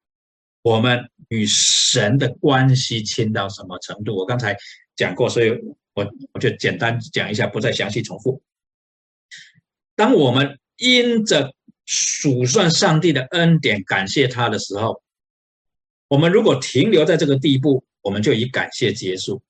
[0.62, 4.16] 我们与神的关系亲到什么程度。
[4.16, 4.56] 我刚才
[4.94, 5.50] 讲过，所以
[5.94, 8.40] 我我就简单讲一下，不再详细重复。
[9.96, 11.52] 当我们因着
[11.84, 15.02] 数算上帝的恩典，感谢他的时候，
[16.08, 19.42] 我们如果停留在这个地步，我们就以感谢结束。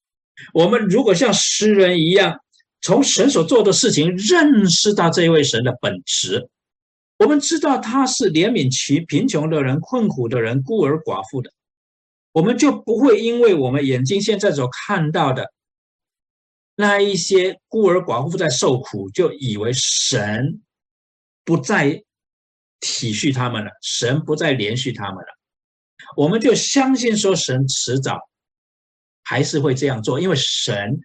[0.55, 2.41] 我们如果像诗人一样，
[2.80, 6.49] 从神所做的事情认识到这位神的本质，
[7.18, 11.53] 我们知道他是怜悯其贫穷的人、困苦的人、孤儿寡妇的，
[12.33, 15.53] 我们就不会因为我们眼睛现在所看到的
[16.74, 20.62] 那一些孤儿寡妇在受苦，就以为神
[21.45, 22.03] 不在。
[22.83, 25.39] 体恤他们了，神不再连续他们了，
[26.16, 28.18] 我们就相信说神迟早
[29.22, 31.01] 还是会这样做，因为神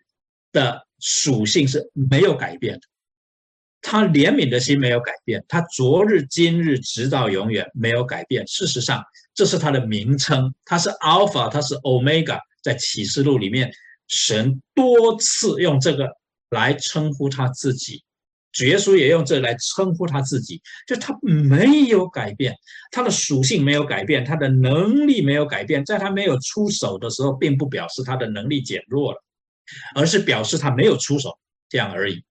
[0.52, 2.82] 的属性是没有改变的，
[3.82, 8.46] 他怜悯的心没有改变，他昨日今日直到永远没有改变。
[8.48, 9.04] 事实上，
[9.36, 13.72] 这是他的名称，他是 Alpha，他是 Omega，在启示录里面，
[14.08, 16.10] 神多次用这个
[16.50, 18.04] 来称呼他自己。
[18.52, 22.56] 主耶稣也用这来称呼他自己，就他没有改变，
[22.92, 29.24] 他的属性没有改变，他的能力没有改变，在他没有出手的时候，并不表示他的能力减弱了，
[29.96, 31.38] 而是表示他没有出手
[31.70, 32.24] 这样而已。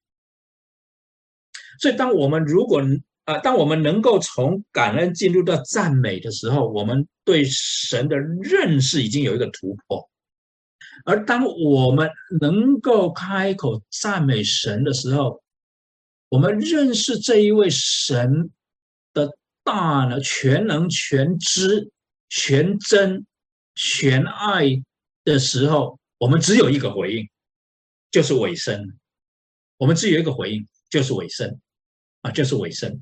[1.79, 2.83] 所以，当我们如果
[3.25, 10.09] 啊，当我们能够从感恩进入到赞美的时候，我们对神的认识已经有一个突破。
[11.05, 12.09] 而当我们
[12.41, 15.43] 能够开口赞美神的时候，
[16.29, 18.51] 我们认识这一位神
[19.13, 21.91] 的大呢，全能、全知、
[22.29, 23.27] 全真、
[23.75, 24.83] 全爱
[25.25, 27.29] 的时候，我们只有一个回应，
[28.11, 28.99] 就是尾声。
[29.77, 31.61] 我们只有一个回应，就是尾声
[32.23, 33.01] 啊，就是尾声。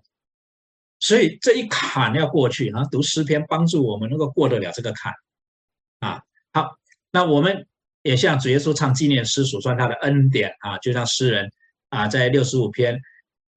[1.00, 5.12] 所以这一坎要过去，然后读诗篇帮助我们能够过得了这个坎
[6.00, 6.22] 啊。
[6.52, 6.76] 好，
[7.10, 7.66] 那我们。
[8.06, 11.50] 也像主耶稣唱纪念诗，数算他的恩典啊，就像诗人
[11.88, 13.00] 啊，在六十五篇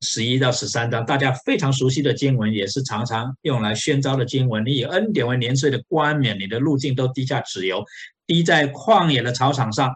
[0.02, 4.64] 十一到十三章，大家非常熟悉的经文，也是常常用来宣召的经文。
[4.66, 7.84] 你以恩典为年岁的冠冕，你的路径都滴下脂油，
[8.26, 9.94] 滴在旷野的草场上。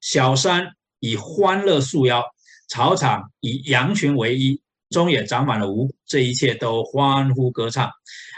[0.00, 0.66] 小山
[1.00, 2.24] 以欢乐束腰，
[2.68, 4.60] 草场以羊群为衣。
[4.90, 7.90] 中也长满了五谷，这一切都欢呼歌唱。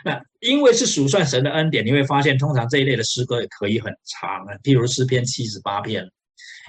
[0.05, 4.55] 那因为是数算神的恩典，你会发现，通常这一类的诗歌也可以很长啊。
[4.63, 6.09] 譬如诗篇七十八篇，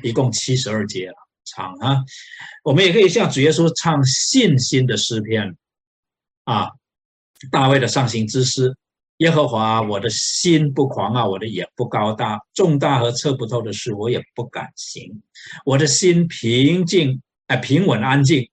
[0.04, 1.16] 一共七十二节了，
[1.48, 2.04] 唱啊。
[2.64, 5.56] 我们也可以像主耶稣唱信心的诗篇
[6.44, 6.70] 啊，
[7.52, 8.76] 大卫的上行之诗：
[9.18, 15.22] 耶和华，我的心不狂傲，我的眼不高大，重大和测不透的事，我也不敢行。
[15.66, 18.50] 我的心平静，哎，平稳安静，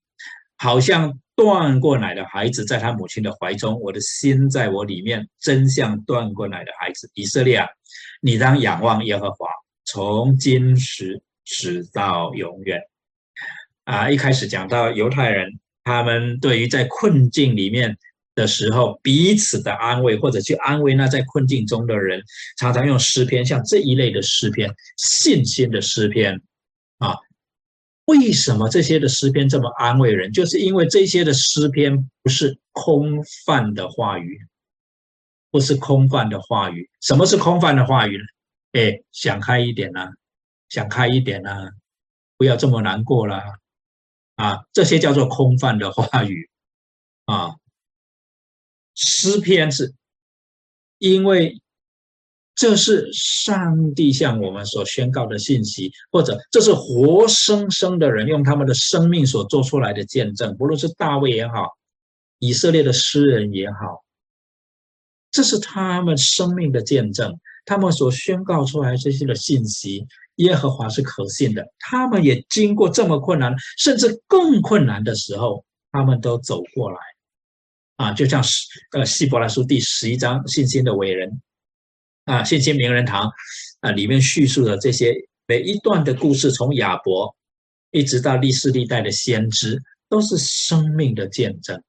[0.57, 1.18] 好像。
[1.36, 7.11] 断过奶的孩子在他母亲的怀中，我的心在我里面，真像断过奶的孩子。
[7.14, 7.66] 以色列啊，
[8.20, 9.49] 你当仰望耶和华，
[9.84, 12.80] 从今时直到永远。
[13.84, 17.97] 啊，一开始讲到犹太人，他们对于在困境里面
[18.34, 22.22] 的时候，彼此的安慰，或者去安慰那在困境中的人，
[22.57, 26.40] 常常用诗篇，像这一类的诗篇，信心的诗篇，
[26.99, 27.14] 啊。
[28.07, 30.30] 为什么这些的诗篇这么安慰人？
[30.30, 34.38] 就是因为这些的诗篇不是空泛的话语，
[35.51, 36.90] 不是空泛的话语。
[37.01, 38.24] 什么是空泛的话语呢？
[38.72, 40.07] 哎，想开一点呢，
[40.75, 41.70] 想开一点呐，
[42.37, 43.41] 不要这么难过了
[44.35, 44.64] 啊！
[44.72, 46.51] 这些叫做空泛的话语
[47.27, 47.55] 啊。
[48.97, 49.95] 诗篇是
[50.99, 51.61] 因为。
[52.57, 60.57] 这是上帝向我们所宣告的信息，或者这是活生生的人用他们的生命所做出来的见证。
[60.57, 61.77] 不论是大卫也好，
[62.39, 64.05] 以色列的诗人也好，
[65.33, 67.41] 这是他们生命的见证。
[67.65, 70.07] 他们所宣告出来这些的信息，
[70.37, 71.67] 耶和华是可信的。
[71.79, 76.99] 他们也经过这么困难，甚至更困难的时候，他们都走过来。
[77.97, 81.41] 啊，就像是呃，希伯来书第十一章信心的伟人。
[82.25, 83.31] 啊，信心名人堂
[83.81, 85.15] 啊，里面叙述的这些
[85.47, 87.37] 每一段的故事，从亚伯
[87.91, 91.81] 一直到历世历代的先知，都是生命的见证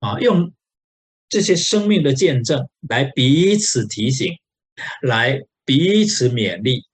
[0.00, 0.18] 啊。
[0.18, 0.52] 用
[1.28, 4.36] 这些生命的见证来彼此提醒，
[5.02, 6.84] 来彼此勉励，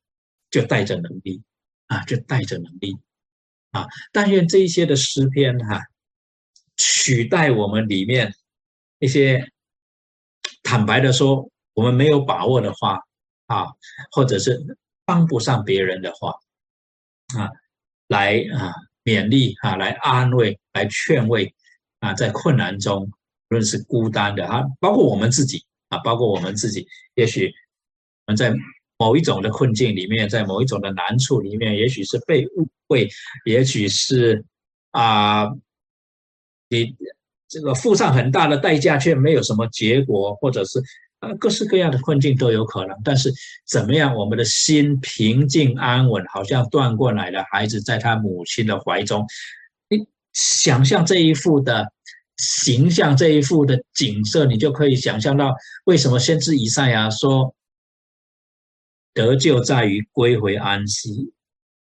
[0.51, 1.43] 就带着能力
[1.87, 2.97] 啊，就带着能力
[3.71, 3.87] 啊。
[4.13, 5.83] 但愿这一些的诗篇哈，
[6.77, 8.35] 取代我们里面
[8.99, 9.51] 一些
[10.63, 11.51] 坦白的说。
[11.73, 12.99] 我们没有把握的话，
[13.47, 13.65] 啊，
[14.11, 14.77] 或者是
[15.07, 16.35] 帮不上别人的话，
[17.39, 17.49] 啊，
[18.09, 18.75] 来啊
[19.05, 21.55] 勉励啊，来安慰，来劝慰
[22.01, 23.11] 啊，在困难中，无
[23.51, 27.55] 论是孤单的啊，包括我们自己啊，包括我们自己，也许
[28.37, 28.55] 在
[28.99, 33.09] 某一种的困境里面，在某一种的难处里面，也许是被误会，
[33.45, 34.45] 也许是
[34.91, 35.47] 啊，
[36.69, 36.95] 你
[37.49, 40.83] 这个付上很大的代价，却没有什么结果，或者是。
[41.21, 43.31] 啊，各式各样的困境都有可能，但是
[43.69, 49.27] 怎么样，我们的心平静安稳，好像断过奶的孩子在他母亲的怀中。
[49.91, 49.99] 你
[50.33, 51.93] 想象这一幅的
[52.39, 55.55] 形象，这一幅的景色，你就可以想象到
[55.85, 57.55] 为什么先知以赛亚说
[59.15, 61.33] ：“得救在于归回安息，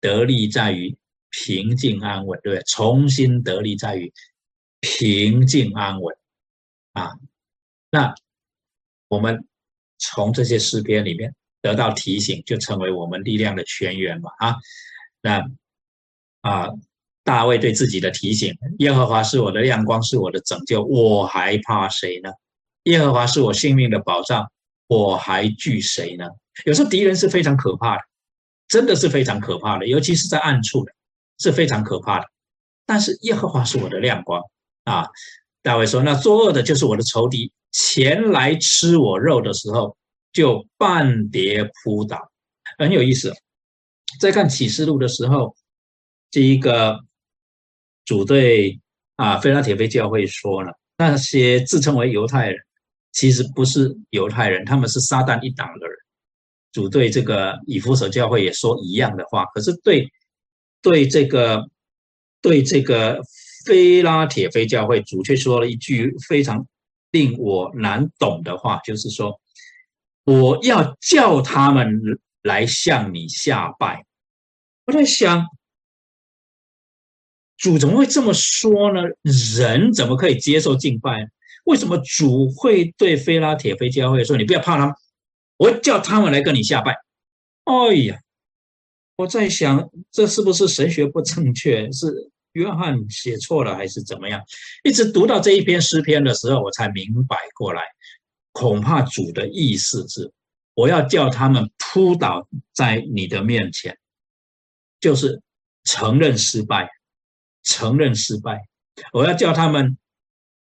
[0.00, 0.96] 得力在于
[1.30, 2.64] 平静安稳，对不对？
[2.66, 4.12] 重新得力在于
[4.80, 6.16] 平静安稳。”
[6.94, 7.12] 啊，
[7.90, 8.14] 那。
[9.10, 9.44] 我们
[9.98, 14.54] 从这些诗篇里面得到提醒，就成为我们力量的泉源嘛啊！
[15.20, 15.44] 那
[16.42, 16.68] 啊，
[17.24, 22.30] 大卫对自己的提醒：耶和华是我的亮光，是我的拯救，我还怕谁呢？
[22.84, 24.48] 耶和华是我性命的保障，
[24.86, 26.26] 我还惧谁呢？
[26.64, 28.02] 有时候敌人是非常可怕的，
[28.68, 30.92] 真的是非常可怕的，尤其是在暗处的，
[31.38, 32.26] 是非常可怕的。
[32.86, 34.42] 但是耶和华是我的亮光
[34.84, 35.06] 啊！
[35.62, 39.96] 大卫说：“那作恶的就是我的仇敌。”前来吃我肉的时候，
[40.32, 42.32] 就半跌扑倒，
[42.78, 43.32] 很有意思。
[44.18, 45.54] 在看启示录的时候，
[46.32, 46.98] 这一个
[48.04, 48.80] 主对
[49.14, 52.58] 啊，菲拉铁菲教会说了，那些自称为犹太人，
[53.12, 55.96] 其实不是犹太人，他们是撒旦一党的人。
[56.72, 60.10] 主对这个以弗所教会也说一样的话，可是对
[60.82, 61.68] 对这个
[62.40, 63.20] 对这个
[63.66, 66.66] 菲拉铁菲教会，主却说了一句非常
[67.10, 69.40] 令我难懂的话，就是说
[70.24, 72.00] 我要叫他们
[72.42, 74.04] 来向你下拜。
[74.86, 75.46] 我在想。
[77.62, 79.02] 主怎么会这么说呢？
[79.22, 81.28] 人怎么可以接受敬拜？
[81.66, 84.94] 为什么主会对菲拉铁菲教会说：“你不要怕他们，
[85.60, 86.96] 我叫他们来跟你下拜？”
[87.68, 88.18] 哎呀，
[89.16, 91.92] 我在想，这是不是神学不正确？
[91.92, 94.40] 是约翰写错了，还是怎么样？
[94.82, 97.82] 一直读到这一篇诗篇的时候，我才明白过来，
[98.52, 100.32] 恐怕主的意思是，
[100.74, 103.98] 我要叫他们扑倒在你的面前，
[104.98, 105.42] 就是
[105.84, 106.88] 承认失败。
[107.62, 108.58] 承认失败，
[109.12, 109.98] 我要叫他们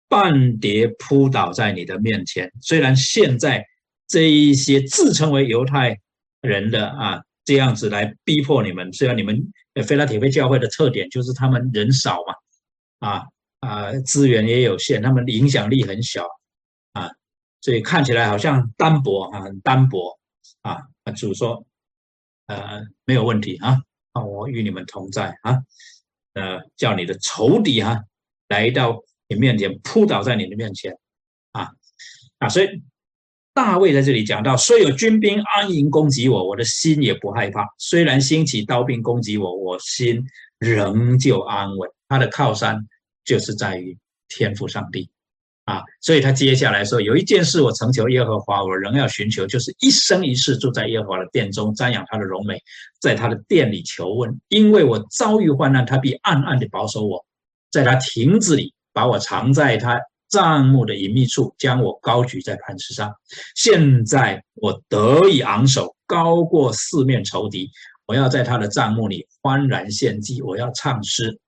[0.10, 2.52] 半跌扑倒在你的面前。
[2.62, 3.66] 虽然现在
[4.14, 6.00] 这一些自称为犹太
[6.42, 9.52] 人的啊，这样子来逼迫你们，虽然你们
[9.88, 12.20] 菲拉铁菲教会的特点就是他们人少
[13.00, 13.24] 嘛，啊
[13.62, 16.28] 啊，资源也有限，他们影响力很小
[16.92, 17.10] 啊，
[17.62, 20.20] 所以看起来好像单薄啊，很单薄
[20.62, 20.78] 啊。
[21.18, 21.66] 主说，
[22.46, 25.58] 呃，没有问题啊，啊，我与你们同在啊。
[26.34, 28.00] 呃，叫你的仇敌啊
[28.48, 30.96] 来到你面前，扑倒在你的面前，
[31.54, 31.72] 啊
[32.38, 32.48] 啊！
[32.48, 32.84] 所以
[33.54, 40.24] 大卫在这里讲到：虽有军兵安营攻击我，我的心也不害怕；虽然兴起刀兵攻击我，我心
[40.60, 41.90] 仍旧安稳。
[42.08, 42.78] 他的靠山
[43.24, 43.98] 就是在于
[44.28, 45.10] 天赋上帝。
[45.66, 52.62] 啊，所以他接下来说，有一件事我曾求耶和华，我仍要寻求，就是一生一世住在耶和华的殿中，瞻仰他的荣美，
[53.00, 54.42] 在他的殿里求问。
[54.50, 57.26] 因为我遭遇患难，他必暗暗地保守我，
[57.72, 59.98] 在他亭子里把我藏在他
[60.34, 63.14] 帐幕的隐秘处，将我高举在磐石上。
[63.56, 67.70] 现在我得以昂首，高过四面仇敌。
[68.08, 71.40] 我要在他的帐幕里欢然献祭，我要唱诗。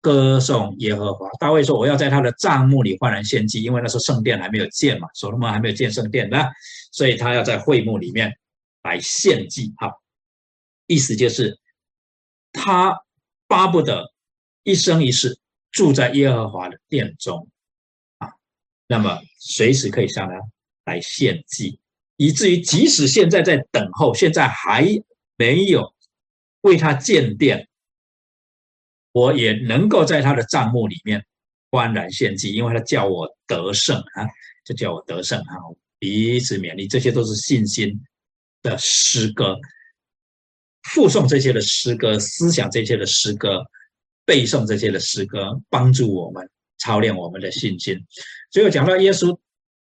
[0.00, 6.38] 歌颂耶和华，大卫说：“我要在他的帐幕里焕然献祭，因为那时候圣殿还没有建嘛，所罗门还没有建圣殿呢，
[6.92, 8.32] 所以他要在会幕里面
[8.84, 9.74] 来献祭。
[9.76, 9.92] 哈，
[10.86, 11.58] 意思就是
[12.52, 12.96] 他
[13.48, 14.12] 巴不得
[14.62, 15.38] 一生一世
[15.72, 17.48] 住在耶和华的殿中，
[18.86, 20.34] 那么随时可以向他
[20.84, 21.78] 来献祭，
[22.16, 24.86] 以至于即使现在在等候，现在还
[25.36, 25.94] 没有
[26.62, 27.68] 为他建殿。”
[29.12, 31.24] 我也能够在他的账目里面
[31.70, 34.28] 欢然献祭，因为他叫我得胜啊，
[34.62, 35.56] 就叫我得胜啊，
[35.98, 37.98] 彼此勉励，这些都是信心
[38.60, 39.56] 的诗歌，
[40.92, 43.64] 附送这些的诗歌，思想这些的诗歌，
[44.26, 47.98] 背诵这些的诗歌，帮助我们操练我们的信心。
[48.56, 49.38] 最后讲到耶稣，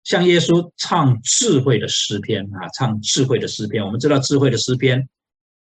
[0.04, 5.10] 像耶稣唱智慧的诗篇啊，唱智慧的诗篇，我们知道智慧的诗篇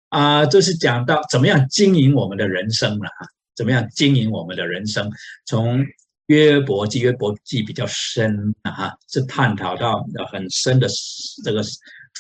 [0.08, 3.28] 啊，这是讲到怎么样经营我们的人生了啊。
[3.54, 5.12] 怎么样经营我们的人生？
[5.46, 5.86] 从
[6.28, 10.88] 约伯记，约伯记比较深啊，是探讨到很深的
[11.44, 11.62] 这个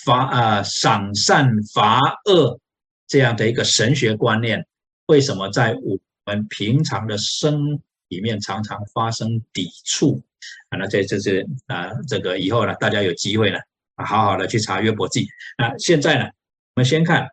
[0.04, 2.60] 罚啊赏善罚恶
[3.08, 4.68] 这样的一个神学观念。
[5.06, 10.22] 为什么在我们平常的生里面常常发生抵触？
[10.70, 13.58] 啊，那这这是啊，这个以后呢，大家有机会呢，
[13.96, 15.28] 啊，好好的去查约伯记。
[15.58, 17.28] 那现在呢，我们先看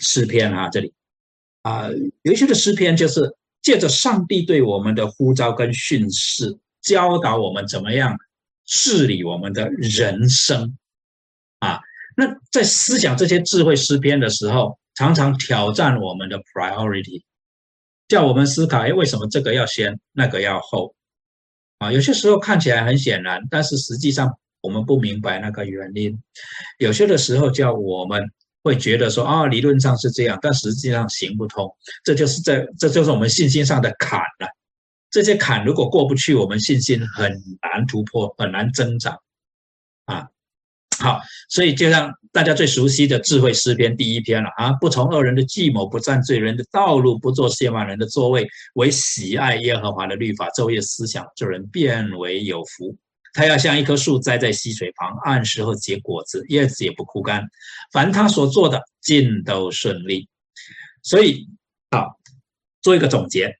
[0.00, 0.92] 诗篇啊，这里。
[1.62, 1.88] 啊，
[2.22, 8.18] 有一些的诗篇就是借着上帝对我们的呼召跟训示，教导我们怎么样
[8.66, 10.76] 治理我们的人生。
[11.60, 11.78] 啊，
[12.16, 17.22] 那在思想这些智慧诗篇的时候，常常挑战我们的 priority，
[18.08, 20.96] 叫我们思考：哎，为什么这个要先，那个要后？
[21.82, 26.18] 啊，有些时候看起来很显然，但是实际上我们不明白那个原因。
[26.78, 28.22] 有些的时候叫我们。
[28.64, 31.68] 会觉得说啊，理论上是这样，但实际上行不通。
[32.04, 34.46] 这就是在，这就是我们信心上的坎了。
[35.10, 39.18] 这些坎如果过不去，我们信心很难突破，很难增长。
[40.04, 40.28] 啊，
[41.02, 52.96] 好，所以就像大家最熟悉的智慧诗篇第一篇了啊，不从恶人的计谋，不占罪人的道路，不做亵慢人的座位，为喜爱耶和华的律法，昼夜思想，这人变为有福。
[53.34, 57.44] 他要像一棵树栽在溪水旁，按时候结果子，叶子也不枯干。
[57.92, 60.28] 凡他所做的，尽都顺利。
[61.02, 61.48] 所以，
[61.90, 62.20] 好
[62.80, 63.56] 做一个总结：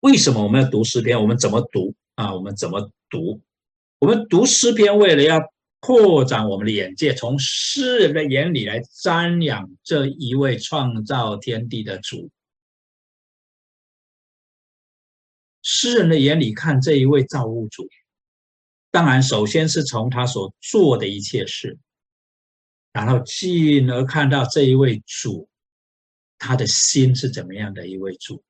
[0.00, 1.20] 为什么我们要读诗篇？
[1.20, 2.32] 我们怎么读啊？
[2.34, 3.42] 我们怎么读？
[3.98, 5.40] 我们读诗篇，为了要
[5.80, 12.30] 扩展我们的眼界，从诗人的眼里来瞻仰这一位创造天地的主。
[15.62, 17.86] 诗人的眼里看这一位造物主，
[18.90, 21.78] 当然首先是从他所做的一切事，
[22.92, 25.48] 然后进而看到这一位主，
[26.38, 28.42] 他的心是怎么样的一位主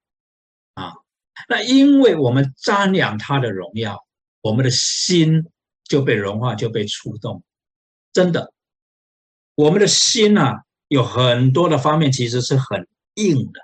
[0.74, 0.94] 啊？
[1.48, 4.06] 那因为我们瞻仰他的荣耀，
[4.40, 5.44] 我们的心
[5.88, 7.42] 就被融化，就被触动。
[8.12, 8.52] 真的，
[9.54, 13.60] 我们的心啊，有很多的方面其实是很硬的。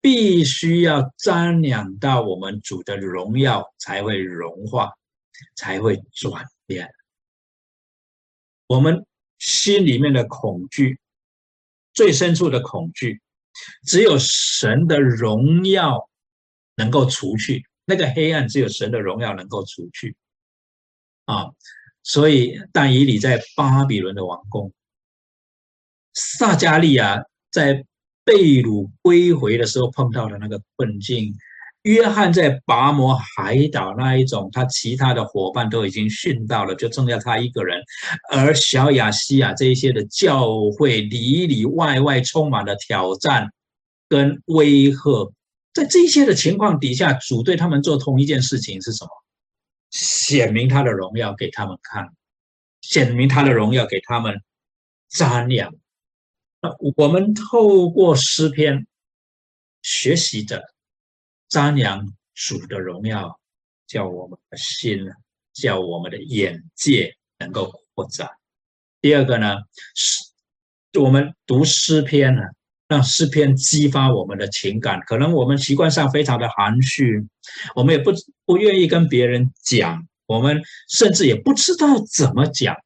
[0.00, 4.90] 必须要瞻仰到我们主的荣耀，才会融化，
[5.54, 6.90] 才会转变。
[8.66, 9.06] 我们
[9.38, 10.98] 心里面的恐惧，
[11.94, 13.22] 最深处的恐惧，
[13.86, 16.08] 只有神的荣耀
[16.74, 20.16] 能够除去那个黑暗，只有神的荣耀能够除去。
[21.24, 21.46] 啊，
[22.02, 24.72] 所以但以理在巴比伦的王宫，
[26.12, 27.84] 撒加利亚在。
[28.24, 31.34] 被掳归回的时候碰到的那个困境，
[31.82, 37.82] 约翰在拔摩海岛那一种，他其他的伙伴都已经殉道了，就剩下他一个人。
[38.30, 43.52] 而小亚细亚这一些的教会里里外外充满了挑战
[44.08, 45.32] 跟威吓，
[45.74, 49.10] 在这些的情况底下，主对他们做同一件事情是什么？
[49.92, 52.08] 显明他的荣耀给他们看，
[52.80, 54.42] 显明他的荣耀给他们
[55.10, 55.72] 瞻仰。
[56.60, 58.86] 那我们透过诗篇
[59.82, 60.62] 学习着
[61.48, 63.38] 瞻仰主的荣耀，
[63.86, 64.98] 叫我们的心，
[65.52, 68.30] 叫我们的眼界能够扩展。
[69.00, 69.56] 第二个呢，
[69.94, 70.24] 是
[70.98, 72.42] 我们读诗篇呢，
[72.92, 75.00] 让诗篇激发我们的情感。
[75.06, 77.26] 可能我们习惯上非常的含蓄，
[77.74, 78.12] 我们也不
[78.44, 80.60] 不愿意跟别人讲，我们
[80.90, 82.76] 甚至也不知道怎么讲。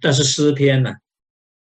[0.00, 0.92] 但是诗篇呢？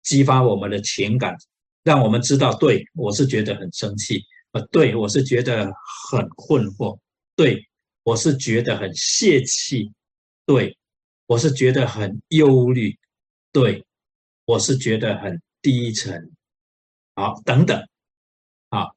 [0.03, 1.35] 激发我们的情感，
[1.83, 4.23] 让我们知道，对我是觉得很生气，
[4.53, 5.73] 呃，对我是觉得
[6.11, 6.99] 很困惑，
[7.35, 7.67] 对
[8.03, 9.91] 我是觉得很泄气，
[10.45, 10.77] 对
[11.27, 12.95] 我是觉得很忧虑，
[13.51, 13.83] 对
[14.45, 16.31] 我是觉得很低沉，
[17.15, 17.87] 好，等等，
[18.71, 18.89] 啊，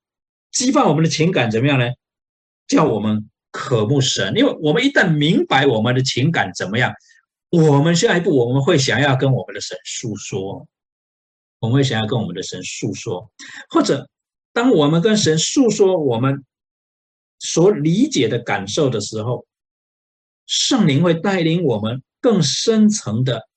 [0.51, 1.85] 激发我们的情感怎么样呢？
[2.67, 6.93] 叫我们渴慕神，因为我们一旦明白我们的情感怎么样，
[7.49, 10.67] 我们下一步我们会想要跟我们的神诉说。
[11.59, 13.31] 我们会想要跟我们的神诉说，
[13.71, 14.07] 或者
[14.53, 16.45] 当我们跟神诉说我们
[17.39, 19.47] 所理解的感受的时候，
[20.45, 23.47] 圣灵会带领我们更深层的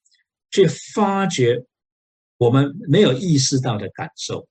[0.51, 1.63] 去发掘
[2.41, 4.49] 我们没有意识到的感受。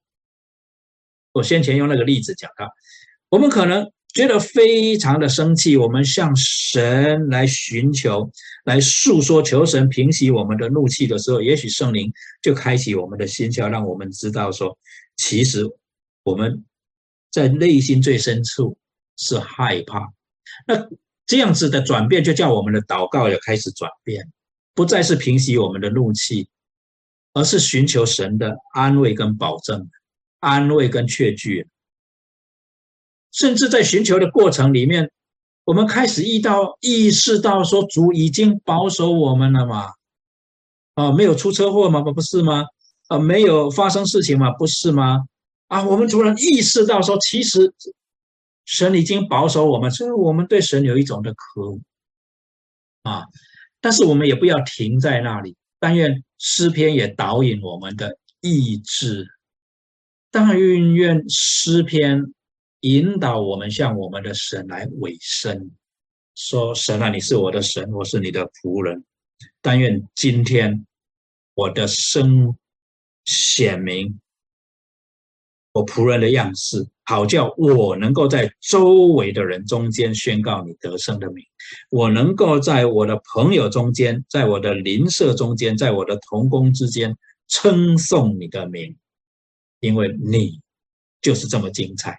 [1.33, 2.69] 我先前用那个例子讲到，
[3.29, 3.91] 我们可能。
[4.11, 8.27] 觉得非常的生气，我们向神来寻求、
[8.65, 12.11] 来诉说，求神平息我们的怒气的时候，也许圣灵
[12.41, 14.75] 就开启我们的心窍，让我们知道说，
[15.15, 15.63] 其实
[16.23, 16.65] 我们
[17.29, 18.75] 在内心最深处
[19.15, 20.11] 是害怕。
[20.65, 20.89] 那
[21.27, 24.27] 这样子的转变，就叫我们的祷告也开始转变，
[24.73, 26.49] 不再是平息我们的怒气，
[27.39, 29.89] 而是寻求神的安慰跟保证，
[30.41, 31.65] 安慰跟确据。
[33.31, 35.09] 甚至在寻求的过程里面，
[35.63, 39.93] 我们开始意到意识到说，主已经保守我们了嘛？
[40.95, 42.01] 啊，没有出车祸吗？
[42.01, 42.65] 不不是吗？
[43.07, 44.51] 啊，没有发生事情吗？
[44.51, 45.23] 不是吗？
[45.67, 47.73] 啊，我们突然意识到说，其实
[48.65, 51.81] 神已经保守我们，所以我们对神有一种的渴慕
[53.03, 53.23] 啊。
[53.79, 59.27] 但是我们也不要停在那里，但愿诗篇也导引我们的意志，
[60.31, 62.33] 但愿愿诗篇。
[62.83, 65.69] 引导我们向我们的神来委身，
[66.33, 69.03] 说：“神啊，你是我的神，我是你的仆人。
[69.61, 70.87] 但愿今天
[71.55, 72.57] 我的生
[73.25, 74.21] 显明
[75.73, 81.43] 我仆人的样式，好叫我能够在周围的人中间宣告你得胜的名。
[81.89, 87.17] 我能够在我的朋友中间，在我的邻舍中间，在我的同工之间
[87.47, 88.95] 称颂你的名，
[89.79, 90.61] 因为你
[91.19, 92.15] 就是这么精彩。”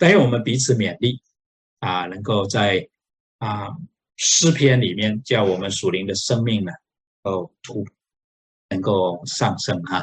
[0.00, 1.20] 但愿我们彼此勉励
[1.80, 2.88] 啊，能够在
[3.36, 3.68] 啊
[4.16, 6.72] 诗篇里面叫我们属灵的生命呢，
[7.24, 7.84] 哦突
[8.70, 10.02] 能够上升哈，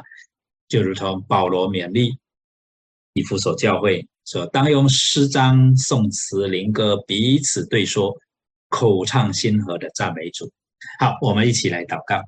[0.68, 2.16] 就如同保罗勉励
[3.14, 8.16] 以弗所教会说，当用诗章、颂词、灵歌彼此对说，
[8.70, 10.52] 口唱心和的赞美主。
[11.00, 12.22] 好，我们一起来祷告，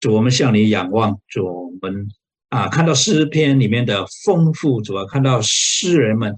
[0.00, 2.08] 主，我们向你仰望，主我们。
[2.50, 6.32] 啊，看到诗篇里面的丰富，主要看到诗人们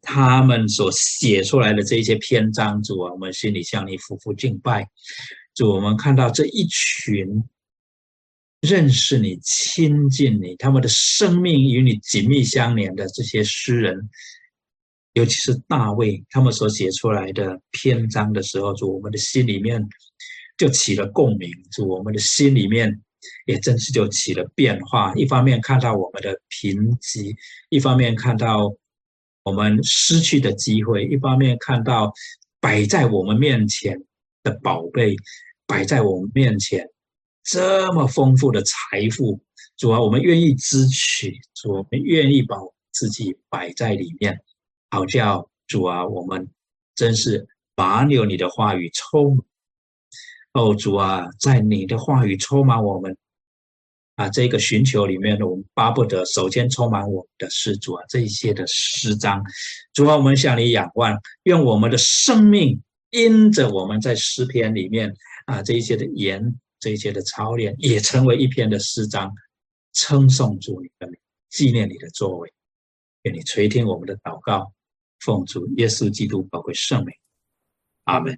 [0.00, 4.88] 他们所写出来的这些篇章，主啊，我们心里向你夫妇敬拜。
[5.54, 7.26] 主，我们看到这一群
[8.60, 14.10] 认识你、亲近你，他们的生命与你紧密相连的这些诗人，
[15.12, 19.86] 尤其是大卫他们所写出来的篇章的时候，主我们的心里面
[20.56, 23.00] 就起了共鸣，主我们的心里面
[23.46, 25.14] 也真是就起了变化。
[25.14, 27.36] 一方面看到我们的贫瘠，
[27.68, 28.74] 一方面看到
[29.44, 32.12] 我们失去的机会，一方面看到
[32.60, 33.96] 摆在我们面前
[34.42, 35.14] 的宝贝，
[35.64, 36.84] 摆在我们面前
[37.50, 39.40] 这么丰富的财富，
[39.78, 42.58] 主啊，我们愿意支取，主我们愿意把
[42.92, 44.38] 自己摆在里面。
[44.90, 46.50] 好叫主啊，我们
[46.94, 49.44] 真是满有你的话语充满。
[50.52, 53.16] 哦，主啊，在你的话语充满我们
[54.16, 59.42] 啊，这个寻求里面呢，我们巴不得首先充满我们的是主啊，这一些的诗章。
[59.94, 65.14] 主啊，我们向你仰望，愿我们的生命因着我们在诗篇里面
[65.46, 69.32] 啊这一些的言，这一切的操练，也成为一篇的诗章，
[69.92, 71.18] 称颂主你的名，
[71.50, 72.52] 纪念你的作为。
[73.22, 74.72] 愿你垂听我们的祷告。
[75.20, 77.12] 奉主耶稣基督宝贵圣名，
[78.04, 78.26] 阿门。